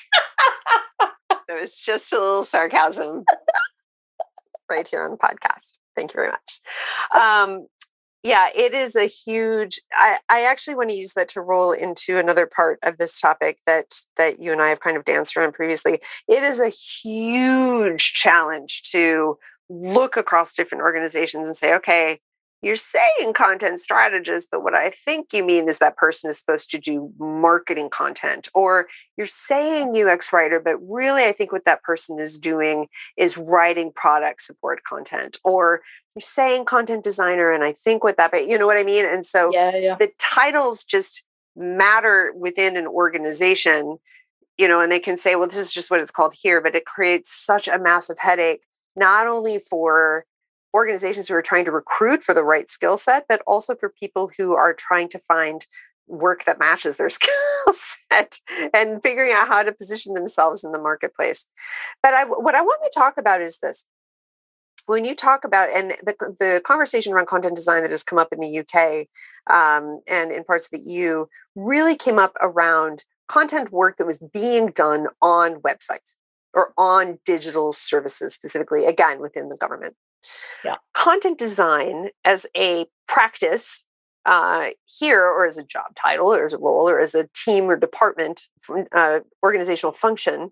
It 1.48 1.60
was 1.60 1.76
just 1.76 2.12
a 2.14 2.20
little 2.20 2.44
sarcasm 2.44 3.24
right 4.70 4.88
here 4.88 5.04
on 5.04 5.12
the 5.12 5.18
podcast. 5.18 5.79
Thank 5.96 6.14
you 6.14 6.18
very 6.18 6.32
much. 6.32 6.62
Um, 7.20 7.68
yeah, 8.24 8.50
it 8.54 8.74
is 8.74 8.96
a 8.96 9.06
huge. 9.06 9.80
I, 9.94 10.18
I 10.28 10.42
actually 10.42 10.76
want 10.76 10.90
to 10.90 10.96
use 10.96 11.14
that 11.14 11.30
to 11.30 11.42
roll 11.42 11.72
into 11.72 12.18
another 12.18 12.46
part 12.46 12.80
of 12.84 12.98
this 12.98 13.20
topic 13.20 13.60
that 13.66 14.02
that 14.18 14.42
you 14.42 14.52
and 14.52 14.62
I 14.62 14.70
have 14.70 14.82
kind 14.82 14.98
of 14.98 15.06
danced 15.06 15.38
around 15.38 15.54
previously. 15.54 16.00
It 16.28 16.44
is 16.44 16.60
a 16.60 16.70
huge 16.70 18.14
challenge 18.14 18.84
to 18.92 19.38
look 19.70 20.18
across 20.18 20.54
different 20.54 20.82
organizations 20.82 21.48
and 21.48 21.58
say, 21.58 21.74
okay, 21.76 22.20
you're 22.62 22.76
saying 22.76 23.34
content 23.34 23.80
strategist, 23.80 24.50
but 24.52 24.64
what 24.64 24.76
I 24.76 24.92
think 25.06 25.28
you 25.32 25.44
mean 25.44 25.70
is 25.70 25.80
that 25.80 25.96
person 25.96 26.30
is 26.30 26.40
supposed 26.40 26.70
to 26.72 26.78
do 26.78 27.12
marketing 27.18 27.90
content, 27.90 28.50
or 28.54 28.88
you're 29.18 29.28
saying 29.28 29.96
UX 29.96 30.34
writer, 30.34 30.60
but 30.60 30.78
really 30.78 31.24
I 31.24 31.32
think 31.32 31.52
what 31.52 31.66
that 31.66 31.84
person 31.84 32.20
is 32.20 32.40
doing 32.40 32.88
is 33.18 33.38
writing 33.38 33.92
product 33.94 34.42
support 34.42 34.84
content, 34.84 35.38
or 35.44 35.82
you're 36.16 36.22
saying 36.22 36.66
content 36.66 37.04
designer, 37.04 37.52
and 37.52 37.64
I 37.64 37.72
think 37.72 38.04
what 38.04 38.18
that, 38.18 38.48
you 38.48 38.58
know 38.58 38.68
what 38.68 38.78
I 38.78 38.84
mean? 38.84 39.06
And 39.06 39.26
so 39.26 39.52
yeah, 39.54 39.76
yeah. 39.76 39.96
the 39.96 40.12
titles 40.18 40.84
just 40.84 41.24
matter 41.56 42.34
within 42.36 42.76
an 42.76 42.88
organization, 42.88 43.98
you 44.58 44.68
know, 44.68 44.82
and 44.82 44.92
they 44.92 45.00
can 45.00 45.18
say, 45.18 45.36
well, 45.36 45.48
this 45.48 45.58
is 45.58 45.72
just 45.72 45.90
what 45.90 46.02
it's 46.02 46.12
called 46.12 46.34
here, 46.36 46.60
but 46.60 46.76
it 46.76 46.86
creates 46.86 47.34
such 47.34 47.70
a 47.70 47.80
massive 47.80 48.20
headache, 48.20 48.64
not 48.98 49.28
only 49.28 49.60
for 49.60 50.26
organizations 50.74 51.28
who 51.28 51.36
are 51.36 51.42
trying 51.42 51.66
to 51.66 51.72
recruit 51.72 52.24
for 52.24 52.34
the 52.34 52.44
right 52.44 52.70
skill 52.70 52.98
set, 52.98 53.26
but 53.28 53.42
also 53.48 53.76
for 53.76 53.90
people 53.90 54.32
who 54.38 54.54
are 54.54 54.74
trying 54.74 55.10
to 55.10 55.20
find 55.20 55.66
work 56.08 56.46
that 56.46 56.60
matches 56.60 56.98
their 56.98 57.10
skill 57.10 57.30
set 57.72 58.40
and 58.74 59.02
figuring 59.02 59.32
out 59.32 59.48
how 59.48 59.64
to 59.64 59.72
position 59.72 60.14
themselves 60.14 60.64
in 60.64 60.72
the 60.72 60.80
marketplace. 60.80 61.48
But 62.04 62.14
I, 62.14 62.24
what 62.26 62.56
I 62.56 62.62
want 62.62 62.82
to 62.84 63.00
talk 63.00 63.16
about 63.18 63.42
is 63.42 63.60
this. 63.60 63.86
When 64.86 65.06
you 65.06 65.16
talk 65.16 65.44
about 65.44 65.70
and 65.70 65.92
the, 66.04 66.16
the 66.40 66.62
conversation 66.66 67.14
around 67.14 67.28
content 67.28 67.56
design 67.56 67.84
that 67.84 67.92
has 67.92 68.02
come 68.02 68.18
up 68.18 68.30
in 68.32 68.40
the 68.40 68.60
UK 68.60 69.06
um, 69.54 70.02
and 70.08 70.32
in 70.32 70.44
parts 70.44 70.66
of 70.66 70.72
the 70.72 70.84
EU 70.84 71.26
really 71.56 71.96
came 71.96 72.18
up 72.18 72.34
around 72.42 73.04
content 73.28 73.72
work 73.72 73.98
that 73.98 74.08
was 74.08 74.20
being 74.34 74.72
done 74.72 75.06
on 75.22 75.62
websites 75.62 76.16
or 76.56 76.74
on 76.76 77.20
digital 77.24 77.72
services 77.72 78.34
specifically 78.34 78.88
again 78.88 79.22
within 79.22 79.50
the 79.50 79.58
government 79.58 79.96
yeah. 80.64 80.76
Content 80.94 81.38
design 81.38 82.10
as 82.26 82.46
a 82.56 82.86
practice 83.08 83.86
uh, 84.26 84.68
here, 84.86 85.26
or 85.26 85.46
as 85.46 85.58
a 85.58 85.64
job 85.64 85.96
title, 85.96 86.28
or 86.28 86.46
as 86.46 86.54
a 86.54 86.58
role, 86.58 86.90
or 86.90 87.00
as 87.00 87.16
a 87.16 87.28
team 87.34 87.66
or 87.66 87.76
department, 87.76 88.48
uh, 88.92 89.20
organizational 89.44 89.94
function, 89.94 90.52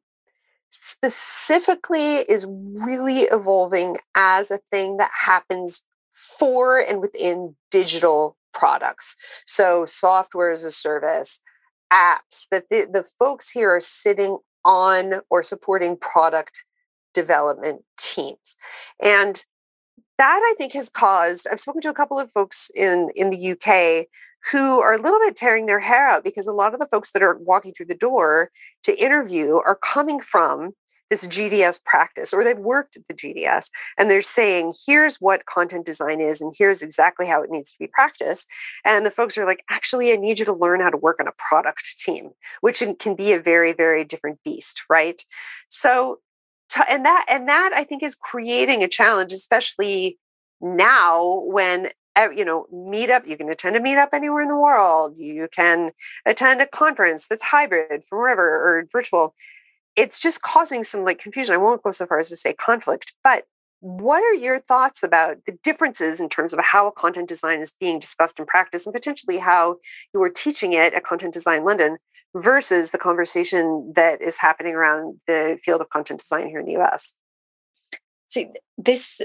specifically 0.69 2.15
is 2.29 2.47
really 2.49 3.21
evolving 3.23 3.97
as 4.15 4.51
a 4.51 4.59
thing 4.71 4.97
that 4.97 5.11
happens 5.25 5.83
for 6.13 6.79
and 6.79 7.01
within 7.01 7.55
digital 7.69 8.37
products. 8.53 9.15
So, 9.45 9.85
software 9.85 10.49
as 10.49 10.63
a 10.63 10.71
service, 10.71 11.41
apps, 11.91 12.47
that 12.51 12.65
the, 12.69 12.87
the 12.91 13.05
folks 13.19 13.51
here 13.51 13.75
are 13.75 13.79
sitting 13.79 14.37
on 14.65 15.21
or 15.29 15.43
supporting 15.43 15.97
product 15.97 16.65
development 17.13 17.83
teams. 17.97 18.57
And 19.01 19.43
that 20.17 20.41
I 20.43 20.55
think 20.57 20.73
has 20.73 20.89
caused, 20.89 21.47
I've 21.51 21.59
spoken 21.59 21.81
to 21.81 21.89
a 21.89 21.93
couple 21.93 22.19
of 22.19 22.31
folks 22.31 22.71
in, 22.75 23.09
in 23.15 23.29
the 23.29 23.51
UK 23.51 24.07
who 24.51 24.79
are 24.79 24.93
a 24.93 25.01
little 25.01 25.19
bit 25.19 25.35
tearing 25.35 25.65
their 25.65 25.79
hair 25.79 26.07
out 26.07 26.23
because 26.23 26.47
a 26.47 26.53
lot 26.53 26.73
of 26.73 26.79
the 26.79 26.87
folks 26.87 27.11
that 27.11 27.23
are 27.23 27.37
walking 27.37 27.73
through 27.73 27.87
the 27.87 27.95
door 27.95 28.51
to 28.83 28.97
interview 28.97 29.55
are 29.55 29.75
coming 29.75 30.19
from 30.19 30.73
this 31.09 31.25
GDS 31.25 31.83
practice 31.85 32.33
or 32.33 32.43
they've 32.43 32.57
worked 32.57 32.97
at 32.97 33.07
the 33.07 33.13
GDS 33.13 33.69
and 33.97 34.09
they're 34.11 34.21
saying, 34.21 34.73
here's 34.85 35.17
what 35.17 35.45
content 35.45 35.85
design 35.85 36.19
is 36.19 36.41
and 36.41 36.53
here's 36.57 36.81
exactly 36.81 37.25
how 37.25 37.41
it 37.41 37.49
needs 37.49 37.71
to 37.71 37.79
be 37.79 37.87
practiced. 37.87 38.47
And 38.83 39.05
the 39.05 39.11
folks 39.11 39.37
are 39.37 39.45
like, 39.45 39.63
actually, 39.69 40.11
I 40.11 40.17
need 40.17 40.39
you 40.39 40.45
to 40.45 40.53
learn 40.53 40.81
how 40.81 40.89
to 40.89 40.97
work 40.97 41.17
on 41.19 41.27
a 41.27 41.33
product 41.37 41.97
team, 41.97 42.31
which 42.61 42.83
can 42.99 43.15
be 43.15 43.31
a 43.31 43.39
very, 43.39 43.73
very 43.73 44.03
different 44.03 44.39
beast, 44.43 44.83
right? 44.89 45.21
So 45.69 46.19
and 46.89 47.05
that 47.05 47.25
and 47.29 47.47
that 47.47 47.71
i 47.73 47.83
think 47.83 48.03
is 48.03 48.15
creating 48.15 48.83
a 48.83 48.87
challenge 48.87 49.31
especially 49.31 50.17
now 50.61 51.41
when 51.45 51.89
you 52.35 52.43
know 52.43 52.65
meetup 52.73 53.27
you 53.27 53.37
can 53.37 53.49
attend 53.49 53.75
a 53.75 53.79
meetup 53.79 54.09
anywhere 54.13 54.41
in 54.41 54.47
the 54.47 54.57
world 54.57 55.15
you 55.17 55.47
can 55.51 55.91
attend 56.25 56.61
a 56.61 56.67
conference 56.67 57.27
that's 57.27 57.43
hybrid 57.43 58.03
from 58.05 58.19
wherever 58.19 58.41
or 58.43 58.87
virtual. 58.91 59.35
It's 59.95 60.19
just 60.19 60.41
causing 60.43 60.83
some 60.83 61.03
like 61.03 61.19
confusion. 61.19 61.53
I 61.53 61.57
won't 61.57 61.81
go 61.81 61.91
so 61.91 62.05
far 62.05 62.19
as 62.19 62.29
to 62.29 62.35
say 62.35 62.53
conflict 62.53 63.13
but 63.23 63.45
what 63.79 64.23
are 64.23 64.33
your 64.33 64.59
thoughts 64.59 65.03
about 65.03 65.37
the 65.45 65.51
differences 65.63 66.19
in 66.19 66.29
terms 66.29 66.51
of 66.51 66.59
how 66.59 66.89
content 66.89 67.29
design 67.29 67.61
is 67.61 67.75
being 67.79 67.99
discussed 67.99 68.39
in 68.39 68.45
practice 68.47 68.87
and 68.87 68.93
potentially 68.93 69.37
how 69.37 69.75
you 70.15 70.21
are 70.23 70.31
teaching 70.31 70.73
it 70.73 70.93
at 70.93 71.03
content 71.03 71.33
design 71.33 71.63
london 71.63 71.97
versus 72.35 72.91
the 72.91 72.97
conversation 72.97 73.93
that 73.95 74.21
is 74.21 74.37
happening 74.37 74.75
around 74.75 75.19
the 75.27 75.59
field 75.63 75.81
of 75.81 75.89
content 75.89 76.19
design 76.19 76.47
here 76.47 76.59
in 76.59 76.65
the 76.65 76.77
US. 76.77 77.15
See, 78.29 78.47
this, 78.77 79.21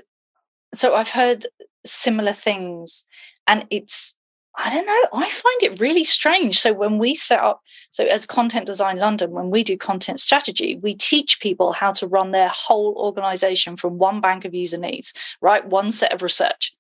so 0.73 0.95
I've 0.95 1.09
heard 1.09 1.47
similar 1.85 2.33
things, 2.33 3.07
and 3.47 3.67
it's, 3.71 4.15
I 4.57 4.71
don't 4.71 4.87
know, 4.87 5.05
I 5.13 5.29
find 5.29 5.63
it 5.63 5.81
really 5.81 6.05
strange. 6.05 6.59
So 6.59 6.73
when 6.73 6.99
we 6.99 7.15
set 7.15 7.41
up, 7.41 7.63
so 7.91 8.05
as 8.05 8.27
Content 8.27 8.67
Design 8.67 8.99
London, 8.99 9.31
when 9.33 9.51
we 9.51 9.65
do 9.65 9.77
content 9.77 10.21
strategy, 10.21 10.77
we 10.77 10.95
teach 10.95 11.41
people 11.41 11.73
how 11.73 11.93
to 11.93 12.07
run 12.07 12.31
their 12.31 12.49
whole 12.49 12.95
organization 12.97 13.77
from 13.77 13.99
one 13.99 14.21
bank 14.21 14.45
of 14.45 14.55
user 14.55 14.79
needs, 14.79 15.13
right? 15.41 15.67
One 15.67 15.91
set 15.91 16.13
of 16.13 16.23
research. 16.23 16.75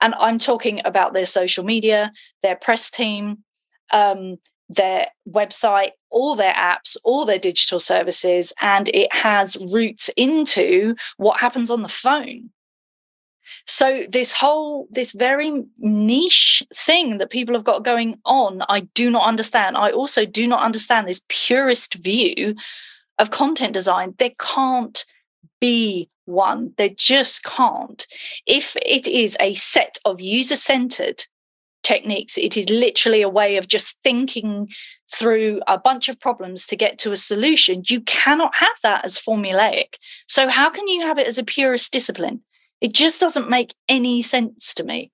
And 0.00 0.14
I'm 0.18 0.38
talking 0.38 0.80
about 0.84 1.14
their 1.14 1.26
social 1.26 1.64
media, 1.64 2.12
their 2.42 2.56
press 2.56 2.90
team, 2.90 3.38
um, 3.90 4.38
their 4.68 5.08
website, 5.28 5.92
all 6.10 6.34
their 6.34 6.54
apps, 6.54 6.96
all 7.04 7.24
their 7.24 7.38
digital 7.38 7.78
services, 7.78 8.52
and 8.60 8.88
it 8.90 9.12
has 9.12 9.56
roots 9.70 10.08
into 10.16 10.94
what 11.16 11.40
happens 11.40 11.70
on 11.70 11.82
the 11.82 11.88
phone. 11.88 12.50
So 13.66 14.04
this 14.08 14.32
whole, 14.32 14.88
this 14.90 15.12
very 15.12 15.64
niche 15.78 16.62
thing 16.74 17.18
that 17.18 17.30
people 17.30 17.54
have 17.54 17.64
got 17.64 17.84
going 17.84 18.18
on, 18.24 18.62
I 18.68 18.80
do 18.94 19.10
not 19.10 19.26
understand. 19.26 19.76
I 19.76 19.90
also 19.90 20.26
do 20.26 20.46
not 20.46 20.62
understand 20.62 21.06
this 21.08 21.22
purist 21.28 21.94
view 21.94 22.54
of 23.18 23.30
content 23.30 23.72
design. 23.72 24.14
There 24.18 24.32
can't 24.38 25.04
be 25.60 26.10
one. 26.26 26.72
There 26.76 26.90
just 26.90 27.44
can't. 27.44 28.06
If 28.46 28.76
it 28.76 29.06
is 29.06 29.36
a 29.40 29.54
set 29.54 29.98
of 30.04 30.20
user 30.20 30.56
centered 30.56 31.24
techniques, 31.84 32.36
it 32.36 32.56
is 32.56 32.68
literally 32.68 33.22
a 33.22 33.28
way 33.28 33.56
of 33.56 33.68
just 33.68 33.96
thinking 34.02 34.68
through 35.12 35.60
a 35.68 35.78
bunch 35.78 36.08
of 36.08 36.18
problems 36.18 36.66
to 36.66 36.76
get 36.76 36.98
to 36.98 37.12
a 37.12 37.16
solution. 37.16 37.82
You 37.88 38.00
cannot 38.00 38.56
have 38.56 38.76
that 38.82 39.04
as 39.04 39.18
formulaic. 39.18 39.94
So, 40.26 40.48
how 40.48 40.70
can 40.70 40.88
you 40.88 41.02
have 41.02 41.18
it 41.18 41.26
as 41.26 41.38
a 41.38 41.44
purist 41.44 41.92
discipline? 41.92 42.42
It 42.80 42.92
just 42.92 43.20
doesn't 43.20 43.48
make 43.48 43.74
any 43.88 44.22
sense 44.22 44.74
to 44.74 44.84
me. 44.84 45.12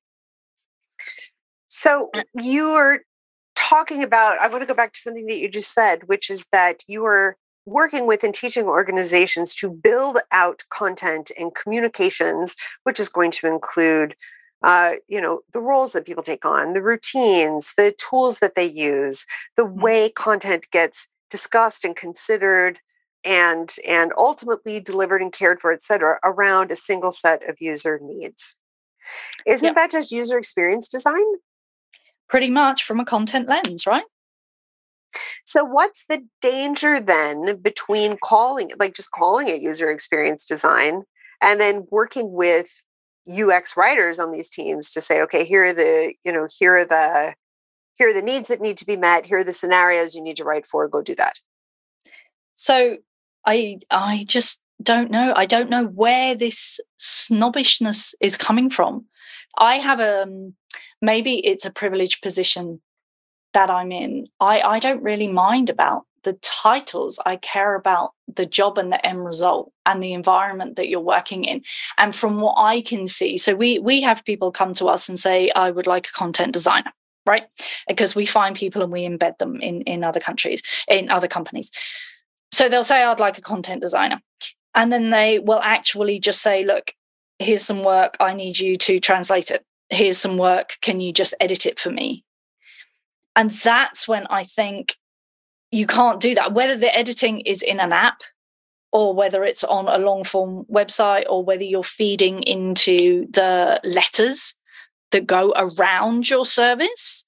So, 1.69 2.11
uh, 2.15 2.23
you 2.35 2.71
are 2.71 3.01
talking 3.55 4.03
about, 4.03 4.39
I 4.39 4.49
want 4.49 4.63
to 4.63 4.67
go 4.67 4.75
back 4.75 4.93
to 4.95 5.01
something 5.01 5.27
that 5.27 5.39
you 5.39 5.49
just 5.49 5.75
said, 5.75 6.09
which 6.09 6.31
is 6.31 6.47
that 6.53 6.83
you 6.89 7.05
are 7.05 7.37
working 7.67 8.07
with 8.07 8.25
and 8.25 8.35
teaching 8.35 8.65
organizations 8.65 9.55
to 9.55 9.71
build 9.71 10.19
out 10.33 10.65
content 10.71 11.31
and 11.39 11.55
communications, 11.55 12.57
which 12.85 12.99
is 12.99 13.09
going 13.09 13.31
to 13.31 13.47
include 13.47 14.17
uh, 14.63 14.95
you 15.09 15.21
know 15.21 15.41
the 15.53 15.61
roles 15.61 15.93
that 15.93 16.07
people 16.07 16.23
take 16.23 16.45
on 16.45 16.73
the 16.73 16.83
routines 16.83 17.73
the 17.77 17.95
tools 17.99 18.39
that 18.39 18.55
they 18.55 18.65
use 18.65 19.27
the 19.57 19.65
mm-hmm. 19.65 19.81
way 19.81 20.09
content 20.11 20.65
gets 20.71 21.09
discussed 21.31 21.85
and 21.85 21.97
considered 21.97 22.79
and 23.25 23.77
and 23.87 24.13
ultimately 24.17 24.81
delivered 24.81 25.23
and 25.23 25.33
cared 25.33 25.61
for 25.61 25.73
et 25.73 25.83
cetera 25.83 26.19
around 26.25 26.71
a 26.71 26.77
single 26.77 27.13
set 27.13 27.47
of 27.49 27.57
user 27.61 28.01
needs 28.03 28.57
isn't 29.47 29.67
yep. 29.67 29.75
that 29.77 29.91
just 29.91 30.13
user 30.13 30.39
experience 30.39 30.89
design 30.89 31.25
pretty 32.29 32.51
much 32.51 32.85
from 32.85 33.01
a 33.01 33.05
content 33.05 33.49
lens 33.49 33.87
right 33.87 34.05
so, 35.45 35.65
what's 35.65 36.05
the 36.09 36.25
danger 36.41 37.01
then 37.01 37.57
between 37.61 38.19
calling 38.23 38.71
it, 38.71 38.79
like 38.79 38.95
just 38.95 39.11
calling 39.11 39.49
it 39.49 39.61
user 39.61 39.91
experience 39.91 40.45
design, 40.45 41.03
and 41.41 41.61
then 41.61 41.87
working 41.91 42.33
with 42.33 42.85
UX 43.31 43.77
writers 43.77 44.19
on 44.19 44.33
these 44.33 44.51
teams 44.51 44.91
to 44.93 45.01
say, 45.01 45.21
okay, 45.23 45.45
here 45.45 45.67
are 45.67 45.73
the, 45.73 46.15
you 46.25 46.33
know, 46.33 46.49
here 46.59 46.77
are 46.77 46.85
the, 46.85 47.35
here 47.97 48.11
are 48.11 48.15
the 48.15 48.23
needs 48.23 48.49
that 48.49 48.61
need 48.61 48.77
to 48.79 48.87
be 48.87 48.97
met. 48.97 49.27
Here 49.27 49.39
are 49.39 49.45
the 49.45 49.53
scenarios 49.53 50.15
you 50.15 50.23
need 50.23 50.37
to 50.37 50.45
write 50.45 50.67
for. 50.67 50.89
Go 50.89 51.03
do 51.03 51.15
that. 51.17 51.41
So, 52.55 52.99
I, 53.47 53.79
I 53.91 54.25
just 54.29 54.61
don't 54.83 55.11
know. 55.11 55.33
I 55.35 55.47
don't 55.47 55.71
know 55.71 55.87
where 55.87 56.35
this 56.35 56.79
snobbishness 56.99 58.15
is 58.21 58.37
coming 58.37 58.69
from. 58.69 59.07
I 59.57 59.77
have 59.77 60.01
a, 60.01 60.23
um, 60.23 60.55
maybe 61.01 61.45
it's 61.47 61.65
a 61.65 61.73
privileged 61.73 62.23
position 62.23 62.81
that 63.53 63.71
I'm 63.71 63.93
in, 63.93 64.27
I, 64.39 64.61
I 64.61 64.79
don't 64.79 65.03
really 65.03 65.29
mind 65.29 65.71
about 65.71 66.05
the 66.25 66.35
titles. 66.35 67.19
I 67.25 67.37
care 67.37 67.75
about 67.75 68.13
the 68.35 68.47
job 68.47 68.79
and 68.79 68.93
the 68.93 69.05
end 69.05 69.25
result 69.25 69.73
and 69.87 70.03
the 70.03 70.13
environment 70.13 70.77
that 70.77 70.89
you're 70.89 71.01
working 71.01 71.45
in. 71.45 71.63
And 71.99 72.15
from 72.15 72.41
what 72.41 72.55
I 72.57 72.83
can 72.83 73.09
see, 73.09 73.39
so 73.39 73.55
we 73.55 73.79
we 73.79 74.03
have 74.03 74.25
people 74.25 74.53
come 74.53 74.75
to 74.75 74.87
us 74.87 75.09
and 75.09 75.19
say, 75.19 75.51
I 75.51 75.71
would 75.71 75.87
like 75.87 76.09
a 76.09 76.13
content 76.13 76.53
designer, 76.53 76.93
right? 77.27 77.45
Because 77.89 78.15
we 78.15 78.27
find 78.27 78.55
people 78.57 78.83
and 78.83 78.93
we 78.93 79.09
embed 79.09 79.39
them 79.39 79.61
in, 79.61 79.83
in 79.83 80.05
other 80.05 80.21
countries, 80.21 80.63
in 80.89 81.11
other 81.11 81.29
companies. 81.29 81.71
So 82.53 82.69
they'll 82.69 82.85
say, 82.85 83.03
I'd 83.03 83.21
like 83.21 83.39
a 83.39 83.43
content 83.43 83.81
designer. 83.81 84.21
And 84.75 84.93
then 84.93 85.11
they 85.11 85.39
will 85.39 85.61
actually 85.61 86.21
just 86.21 86.43
say, 86.43 86.65
look, 86.65 86.93
here's 87.39 87.63
some 87.63 87.83
work. 87.83 88.17
I 88.21 88.35
need 88.35 88.59
you 88.59 88.77
to 88.77 89.01
translate 89.01 89.51
it. 89.51 89.65
Here's 89.89 90.19
some 90.19 90.37
work. 90.37 90.77
Can 90.83 91.01
you 91.01 91.13
just 91.13 91.35
edit 91.41 91.67
it 91.67 91.81
for 91.81 91.91
me? 91.91 92.25
And 93.35 93.51
that's 93.51 94.07
when 94.07 94.27
I 94.27 94.43
think 94.43 94.97
you 95.71 95.87
can't 95.87 96.21
do 96.21 96.35
that, 96.35 96.53
whether 96.53 96.77
the 96.77 96.95
editing 96.97 97.41
is 97.41 97.63
in 97.63 97.81
an 97.81 97.93
app 97.93 98.23
or 98.93 99.15
whether 99.15 99.45
it's 99.45 99.63
on 99.65 99.87
a 99.87 99.99
long 99.99 100.25
form 100.25 100.65
website 100.71 101.25
or 101.29 101.45
whether 101.45 101.63
you're 101.63 101.85
feeding 101.85 102.43
into 102.43 103.27
the 103.31 103.81
letters 103.85 104.57
that 105.13 105.27
go 105.27 105.53
around 105.57 106.29
your 106.29 106.45
service. 106.45 107.25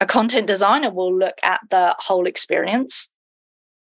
A 0.00 0.06
content 0.06 0.46
designer 0.46 0.90
will 0.90 1.16
look 1.16 1.38
at 1.42 1.60
the 1.70 1.94
whole 1.98 2.26
experience 2.26 3.12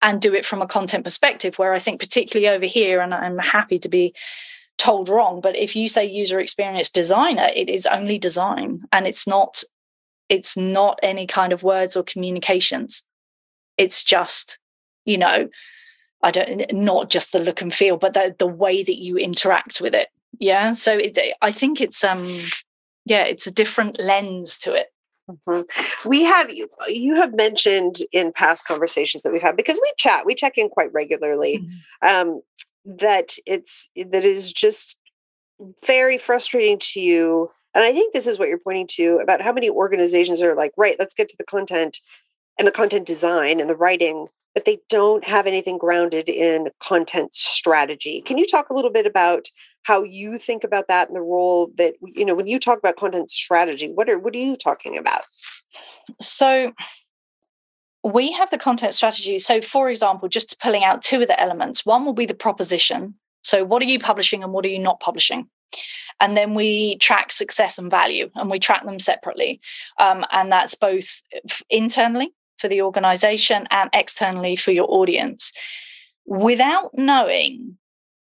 and 0.02 0.20
do 0.20 0.34
it 0.34 0.44
from 0.44 0.60
a 0.60 0.66
content 0.66 1.04
perspective, 1.04 1.58
where 1.58 1.72
I 1.72 1.78
think, 1.78 2.00
particularly 2.00 2.48
over 2.54 2.66
here, 2.66 3.00
and 3.00 3.14
I'm 3.14 3.38
happy 3.38 3.78
to 3.78 3.88
be 3.88 4.14
told 4.76 5.08
wrong, 5.08 5.40
but 5.40 5.54
if 5.54 5.76
you 5.76 5.88
say 5.88 6.04
user 6.04 6.40
experience 6.40 6.90
designer, 6.90 7.46
it 7.54 7.68
is 7.68 7.86
only 7.86 8.18
design 8.18 8.80
and 8.90 9.06
it's 9.06 9.26
not 9.26 9.62
it's 10.28 10.56
not 10.56 10.98
any 11.02 11.26
kind 11.26 11.52
of 11.52 11.62
words 11.62 11.94
or 11.94 12.02
communications 12.02 13.04
it's 13.78 14.04
just 14.04 14.58
you 15.04 15.18
know 15.18 15.48
i 16.22 16.30
don't 16.30 16.72
not 16.72 17.10
just 17.10 17.32
the 17.32 17.38
look 17.38 17.60
and 17.60 17.72
feel 17.72 17.96
but 17.96 18.14
the, 18.14 18.34
the 18.38 18.46
way 18.46 18.82
that 18.82 19.00
you 19.00 19.16
interact 19.16 19.80
with 19.80 19.94
it 19.94 20.08
yeah 20.38 20.72
so 20.72 20.96
it, 20.96 21.18
i 21.40 21.50
think 21.50 21.80
it's 21.80 22.04
um 22.04 22.40
yeah 23.04 23.24
it's 23.24 23.46
a 23.46 23.52
different 23.52 23.98
lens 24.00 24.58
to 24.58 24.74
it 24.74 24.88
Mm-hmm. 25.30 26.08
We 26.08 26.24
have 26.24 26.50
you, 26.52 26.68
you 26.88 27.14
have 27.14 27.32
mentioned 27.32 27.98
in 28.10 28.32
past 28.32 28.66
conversations 28.66 29.22
that 29.22 29.32
we've 29.32 29.40
had 29.40 29.56
because 29.56 29.78
we 29.80 29.92
chat, 29.96 30.26
we 30.26 30.34
check 30.34 30.58
in 30.58 30.68
quite 30.68 30.92
regularly. 30.92 31.58
Mm-hmm. 31.58 32.08
Um, 32.08 32.42
that 32.84 33.36
it's 33.46 33.88
that 33.94 34.24
is 34.24 34.52
just 34.52 34.96
very 35.86 36.18
frustrating 36.18 36.76
to 36.80 37.00
you 37.00 37.48
and 37.74 37.84
I 37.84 37.92
think 37.92 38.12
this 38.12 38.26
is 38.26 38.38
what 38.38 38.48
you're 38.48 38.58
pointing 38.58 38.86
to 38.92 39.18
about 39.22 39.40
how 39.40 39.52
many 39.52 39.70
organizations 39.70 40.42
are 40.42 40.54
like, 40.54 40.72
right, 40.76 40.96
let's 40.98 41.14
get 41.14 41.28
to 41.30 41.36
the 41.38 41.44
content 41.44 42.00
and 42.58 42.66
the 42.66 42.72
content 42.72 43.06
design 43.06 43.60
and 43.60 43.68
the 43.68 43.76
writing, 43.76 44.26
but 44.54 44.64
they 44.64 44.78
don't 44.88 45.24
have 45.24 45.46
anything 45.46 45.78
grounded 45.78 46.28
in 46.28 46.68
content 46.80 47.34
strategy. 47.34 48.22
Can 48.22 48.38
you 48.38 48.46
talk 48.46 48.70
a 48.70 48.74
little 48.74 48.90
bit 48.90 49.06
about 49.06 49.46
how 49.84 50.02
you 50.02 50.38
think 50.38 50.62
about 50.62 50.88
that 50.88 51.08
and 51.08 51.16
the 51.16 51.22
role 51.22 51.72
that 51.76 51.94
you 52.02 52.24
know 52.24 52.34
when 52.34 52.46
you 52.46 52.60
talk 52.60 52.78
about 52.78 52.96
content 52.96 53.30
strategy, 53.30 53.90
what 53.90 54.08
are 54.08 54.18
what 54.18 54.34
are 54.34 54.38
you 54.38 54.56
talking 54.56 54.96
about? 54.98 55.22
So 56.20 56.72
we 58.04 58.32
have 58.32 58.50
the 58.50 58.58
content 58.58 58.94
strategy. 58.94 59.38
So, 59.38 59.60
for 59.60 59.88
example, 59.88 60.28
just 60.28 60.60
pulling 60.60 60.84
out 60.84 61.02
two 61.02 61.22
of 61.22 61.28
the 61.28 61.40
elements, 61.40 61.86
one 61.86 62.04
will 62.04 62.12
be 62.12 62.26
the 62.26 62.34
proposition. 62.34 63.14
So, 63.42 63.64
what 63.64 63.80
are 63.82 63.86
you 63.86 63.98
publishing 63.98 64.42
and 64.42 64.52
what 64.52 64.64
are 64.64 64.68
you 64.68 64.78
not 64.78 65.00
publishing? 65.00 65.48
and 66.20 66.36
then 66.36 66.54
we 66.54 66.96
track 66.98 67.32
success 67.32 67.78
and 67.78 67.90
value 67.90 68.30
and 68.34 68.50
we 68.50 68.58
track 68.58 68.84
them 68.84 68.98
separately 68.98 69.60
um, 69.98 70.24
and 70.30 70.52
that's 70.52 70.74
both 70.74 71.22
internally 71.70 72.32
for 72.62 72.68
the 72.68 72.80
organization 72.80 73.66
and 73.70 73.90
externally 73.92 74.56
for 74.56 74.70
your 74.70 74.86
audience. 74.88 75.52
Without 76.24 76.90
knowing 76.94 77.76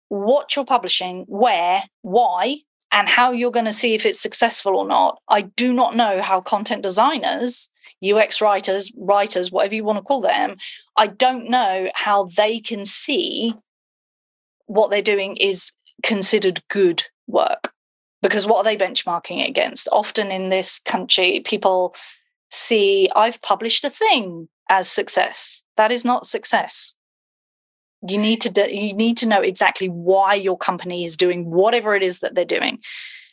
what 0.10 0.56
you're 0.56 0.66
publishing 0.66 1.26
where 1.28 1.84
why 2.02 2.58
and 2.92 3.08
how 3.10 3.32
you're 3.32 3.52
going 3.52 3.66
to 3.66 3.72
see 3.72 3.94
if 3.96 4.06
it's 4.06 4.20
successful 4.20 4.76
or 4.76 4.86
not 4.86 5.20
i 5.28 5.42
do 5.42 5.74
not 5.74 5.96
know 5.96 6.22
how 6.22 6.40
content 6.40 6.84
designers 6.84 7.72
ux 8.14 8.40
writers 8.40 8.92
writers 8.96 9.52
whatever 9.52 9.74
you 9.74 9.84
want 9.84 9.98
to 9.98 10.04
call 10.04 10.22
them 10.22 10.56
i 10.98 11.08
don't 11.08 11.50
know 11.50 11.90
how 11.96 12.26
they 12.38 12.60
can 12.60 12.86
see 12.86 13.56
what 14.68 14.92
they're 14.92 15.02
doing 15.02 15.38
is 15.38 15.72
considered 16.04 16.62
good 16.70 17.04
work. 17.28 17.72
Because 18.22 18.48
what 18.48 18.58
are 18.58 18.64
they 18.64 18.78
benchmarking 18.78 19.48
against? 19.48 19.90
Often 19.92 20.32
in 20.32 20.50
this 20.50 20.80
country 20.80 21.42
people 21.42 21.96
see 22.54 23.10
i've 23.16 23.42
published 23.42 23.84
a 23.84 23.90
thing 23.90 24.48
as 24.70 24.90
success. 24.90 25.64
That 25.78 25.92
is 25.92 26.06
not 26.06 26.26
success. 26.26 26.96
You 28.08 28.18
need 28.18 28.42
to 28.42 28.74
you 28.74 28.94
need 28.94 29.18
to 29.18 29.28
know 29.28 29.42
exactly 29.42 29.88
why 29.88 30.34
your 30.34 30.58
company 30.58 31.06
is 31.06 31.16
doing 31.16 31.50
whatever 31.50 31.96
it 31.96 32.04
is 32.04 32.20
that 32.20 32.36
they're 32.36 32.46
doing. 32.46 32.80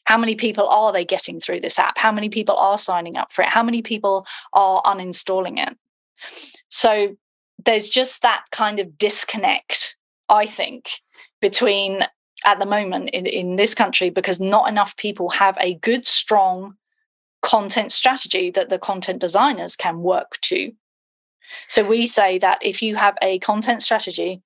How 0.04 0.16
many 0.16 0.34
people 0.34 0.66
are 0.68 0.92
they 0.92 1.04
getting 1.04 1.40
through 1.40 1.60
this 1.60 1.78
app? 1.78 1.98
How 1.98 2.12
many 2.12 2.28
people 2.28 2.56
are 2.56 2.78
signing 2.78 3.16
up 3.16 3.32
for 3.32 3.42
it? 3.42 3.48
How 3.48 3.62
many 3.62 3.82
people 3.82 4.26
are 4.52 4.82
uninstalling 4.82 5.58
it? 5.66 5.76
So 6.68 7.16
there's 7.64 7.88
just 7.88 8.22
that 8.22 8.44
kind 8.52 8.80
of 8.80 8.96
disconnect 8.96 9.98
i 10.30 10.46
think 10.46 11.02
between 11.42 12.00
at 12.46 12.58
the 12.58 12.64
moment 12.64 13.10
in, 13.10 13.26
in 13.26 13.56
this 13.56 13.74
country 13.74 14.08
because 14.08 14.40
not 14.40 14.66
enough 14.66 14.96
people 14.96 15.28
have 15.28 15.56
a 15.60 15.74
good, 15.74 16.06
strong 16.06 16.74
content 17.42 17.92
strategy 17.92 18.50
that 18.50 18.68
the 18.68 18.78
content 18.78 19.20
designers 19.20 19.76
can 19.76 20.00
work 20.00 20.38
to. 20.42 20.72
So 21.68 21.86
we 21.86 22.06
say 22.06 22.38
that 22.38 22.58
if 22.62 22.82
you 22.82 22.96
have 22.96 23.16
a 23.22 23.38
content 23.40 23.82
strategy, 23.82 24.42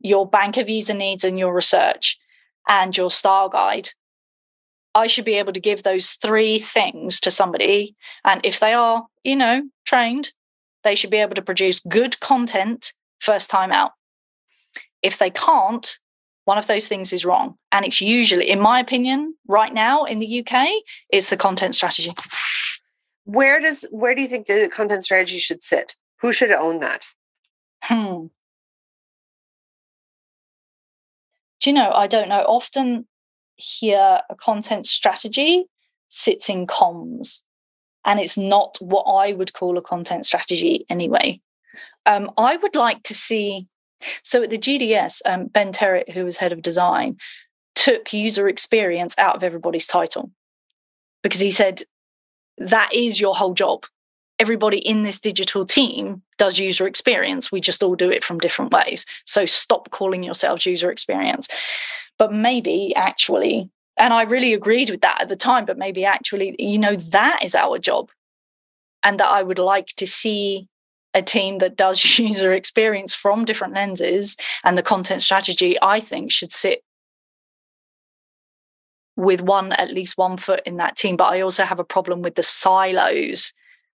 your 0.00 0.28
bank 0.28 0.56
of 0.56 0.68
user 0.68 0.94
needs 0.94 1.24
and 1.24 1.38
your 1.38 1.52
research 1.52 2.18
and 2.66 2.96
your 2.96 3.10
style 3.10 3.48
guide, 3.48 3.90
I 4.94 5.06
should 5.06 5.24
be 5.24 5.34
able 5.34 5.52
to 5.52 5.60
give 5.60 5.82
those 5.82 6.12
three 6.12 6.58
things 6.58 7.20
to 7.20 7.30
somebody. 7.30 7.94
And 8.24 8.40
if 8.44 8.60
they 8.60 8.72
are, 8.72 9.06
you 9.24 9.36
know, 9.36 9.62
trained, 9.84 10.32
they 10.84 10.94
should 10.94 11.10
be 11.10 11.18
able 11.18 11.34
to 11.34 11.42
produce 11.42 11.80
good 11.80 12.18
content 12.20 12.92
first 13.20 13.50
time 13.50 13.72
out. 13.72 13.92
If 15.02 15.18
they 15.18 15.30
can't, 15.30 15.98
one 16.48 16.56
of 16.56 16.66
those 16.66 16.88
things 16.88 17.12
is 17.12 17.26
wrong. 17.26 17.58
And 17.72 17.84
it's 17.84 18.00
usually, 18.00 18.48
in 18.48 18.58
my 18.58 18.80
opinion, 18.80 19.34
right 19.48 19.74
now 19.74 20.04
in 20.04 20.18
the 20.18 20.40
UK, 20.40 20.66
it's 21.10 21.28
the 21.28 21.36
content 21.36 21.74
strategy. 21.74 22.14
Where 23.24 23.60
does 23.60 23.86
where 23.90 24.14
do 24.14 24.22
you 24.22 24.28
think 24.28 24.46
the 24.46 24.70
content 24.72 25.04
strategy 25.04 25.38
should 25.38 25.62
sit? 25.62 25.94
Who 26.22 26.32
should 26.32 26.50
own 26.50 26.80
that? 26.80 27.04
Hmm. 27.82 28.28
Do 31.60 31.68
you 31.68 31.74
know, 31.74 31.90
I 31.90 32.06
don't 32.06 32.30
know. 32.30 32.40
Often 32.40 33.06
hear 33.56 34.22
a 34.30 34.34
content 34.34 34.86
strategy 34.86 35.66
sits 36.08 36.48
in 36.48 36.66
comms, 36.66 37.42
and 38.06 38.18
it's 38.18 38.38
not 38.38 38.78
what 38.80 39.02
I 39.02 39.34
would 39.34 39.52
call 39.52 39.76
a 39.76 39.82
content 39.82 40.24
strategy 40.24 40.86
anyway. 40.88 41.42
Um, 42.06 42.30
I 42.38 42.56
would 42.56 42.74
like 42.74 43.02
to 43.02 43.12
see. 43.12 43.68
So 44.22 44.42
at 44.42 44.50
the 44.50 44.58
GDS, 44.58 45.20
um, 45.26 45.46
Ben 45.46 45.72
Terrett, 45.72 46.10
who 46.10 46.24
was 46.24 46.36
head 46.36 46.52
of 46.52 46.62
design, 46.62 47.16
took 47.74 48.12
user 48.12 48.48
experience 48.48 49.14
out 49.18 49.36
of 49.36 49.44
everybody's 49.44 49.86
title 49.86 50.30
because 51.22 51.40
he 51.40 51.50
said 51.50 51.82
that 52.58 52.90
is 52.92 53.20
your 53.20 53.34
whole 53.34 53.54
job. 53.54 53.84
Everybody 54.38 54.78
in 54.78 55.02
this 55.02 55.20
digital 55.20 55.66
team 55.66 56.22
does 56.38 56.58
user 56.58 56.86
experience. 56.86 57.50
We 57.50 57.60
just 57.60 57.82
all 57.82 57.96
do 57.96 58.10
it 58.10 58.24
from 58.24 58.38
different 58.38 58.72
ways. 58.72 59.04
So 59.24 59.44
stop 59.46 59.90
calling 59.90 60.22
yourselves 60.22 60.66
user 60.66 60.90
experience. 60.90 61.48
But 62.18 62.32
maybe 62.32 62.94
actually, 62.94 63.70
and 63.96 64.12
I 64.12 64.22
really 64.22 64.54
agreed 64.54 64.90
with 64.90 65.00
that 65.00 65.20
at 65.22 65.28
the 65.28 65.36
time, 65.36 65.64
but 65.64 65.78
maybe 65.78 66.04
actually, 66.04 66.54
you 66.58 66.78
know, 66.78 66.96
that 66.96 67.44
is 67.44 67.54
our 67.54 67.78
job. 67.78 68.10
And 69.02 69.20
that 69.20 69.28
I 69.28 69.42
would 69.42 69.60
like 69.60 69.88
to 69.96 70.06
see 70.06 70.68
a 71.18 71.22
team 71.22 71.58
that 71.58 71.76
does 71.76 72.02
user 72.18 72.52
experience 72.52 73.14
from 73.14 73.44
different 73.44 73.74
lenses 73.74 74.36
and 74.64 74.78
the 74.78 74.82
content 74.82 75.22
strategy, 75.22 75.76
I 75.82 76.00
think, 76.00 76.32
should 76.32 76.52
sit 76.52 76.82
with 79.16 79.42
one 79.42 79.72
at 79.72 79.90
least 79.90 80.16
one 80.16 80.36
foot 80.36 80.62
in 80.64 80.76
that 80.76 80.96
team. 80.96 81.16
But 81.16 81.32
I 81.32 81.40
also 81.40 81.64
have 81.64 81.80
a 81.80 81.84
problem 81.84 82.22
with 82.22 82.36
the 82.36 82.42
silos 82.42 83.52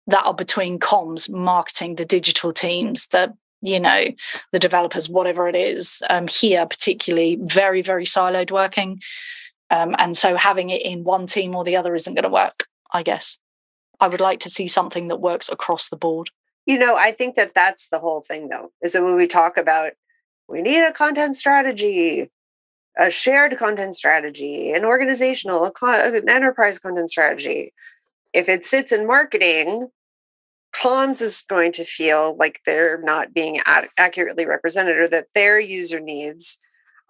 that 0.06 0.24
are 0.24 0.34
between 0.34 0.78
comms, 0.78 1.28
marketing, 1.28 1.96
the 1.96 2.04
digital 2.04 2.52
teams, 2.52 3.08
the 3.08 3.34
you 3.60 3.80
know 3.80 4.06
the 4.52 4.58
developers, 4.60 5.08
whatever 5.08 5.48
it 5.48 5.56
is. 5.56 6.02
Um, 6.08 6.28
here, 6.28 6.64
particularly, 6.66 7.36
very 7.42 7.82
very 7.82 8.04
siloed 8.04 8.52
working, 8.52 9.00
um, 9.70 9.94
and 9.98 10.16
so 10.16 10.36
having 10.36 10.70
it 10.70 10.82
in 10.82 11.04
one 11.04 11.26
team 11.26 11.54
or 11.54 11.64
the 11.64 11.76
other 11.76 11.94
isn't 11.94 12.14
going 12.14 12.22
to 12.22 12.28
work. 12.28 12.66
I 12.92 13.02
guess 13.02 13.38
I 14.00 14.08
would 14.08 14.20
like 14.20 14.40
to 14.40 14.50
see 14.50 14.68
something 14.68 15.08
that 15.08 15.20
works 15.20 15.48
across 15.48 15.88
the 15.88 15.96
board. 15.96 16.30
You 16.68 16.78
know, 16.78 16.96
I 16.96 17.12
think 17.12 17.36
that 17.36 17.54
that's 17.54 17.88
the 17.88 17.98
whole 17.98 18.20
thing, 18.20 18.50
though, 18.50 18.72
is 18.82 18.92
that 18.92 19.02
when 19.02 19.16
we 19.16 19.26
talk 19.26 19.56
about 19.56 19.92
we 20.48 20.60
need 20.60 20.84
a 20.84 20.92
content 20.92 21.34
strategy, 21.34 22.30
a 22.98 23.10
shared 23.10 23.56
content 23.58 23.96
strategy, 23.96 24.72
an 24.72 24.84
organizational, 24.84 25.72
an 25.82 26.28
enterprise 26.28 26.78
content 26.78 27.08
strategy. 27.08 27.72
If 28.34 28.50
it 28.50 28.66
sits 28.66 28.92
in 28.92 29.06
marketing, 29.06 29.88
comms 30.74 31.22
is 31.22 31.42
going 31.48 31.72
to 31.72 31.84
feel 31.84 32.36
like 32.38 32.60
they're 32.66 33.00
not 33.00 33.32
being 33.32 33.60
ad- 33.64 33.88
accurately 33.96 34.44
represented 34.44 34.98
or 34.98 35.08
that 35.08 35.28
their 35.34 35.58
user 35.58 36.00
needs 36.00 36.58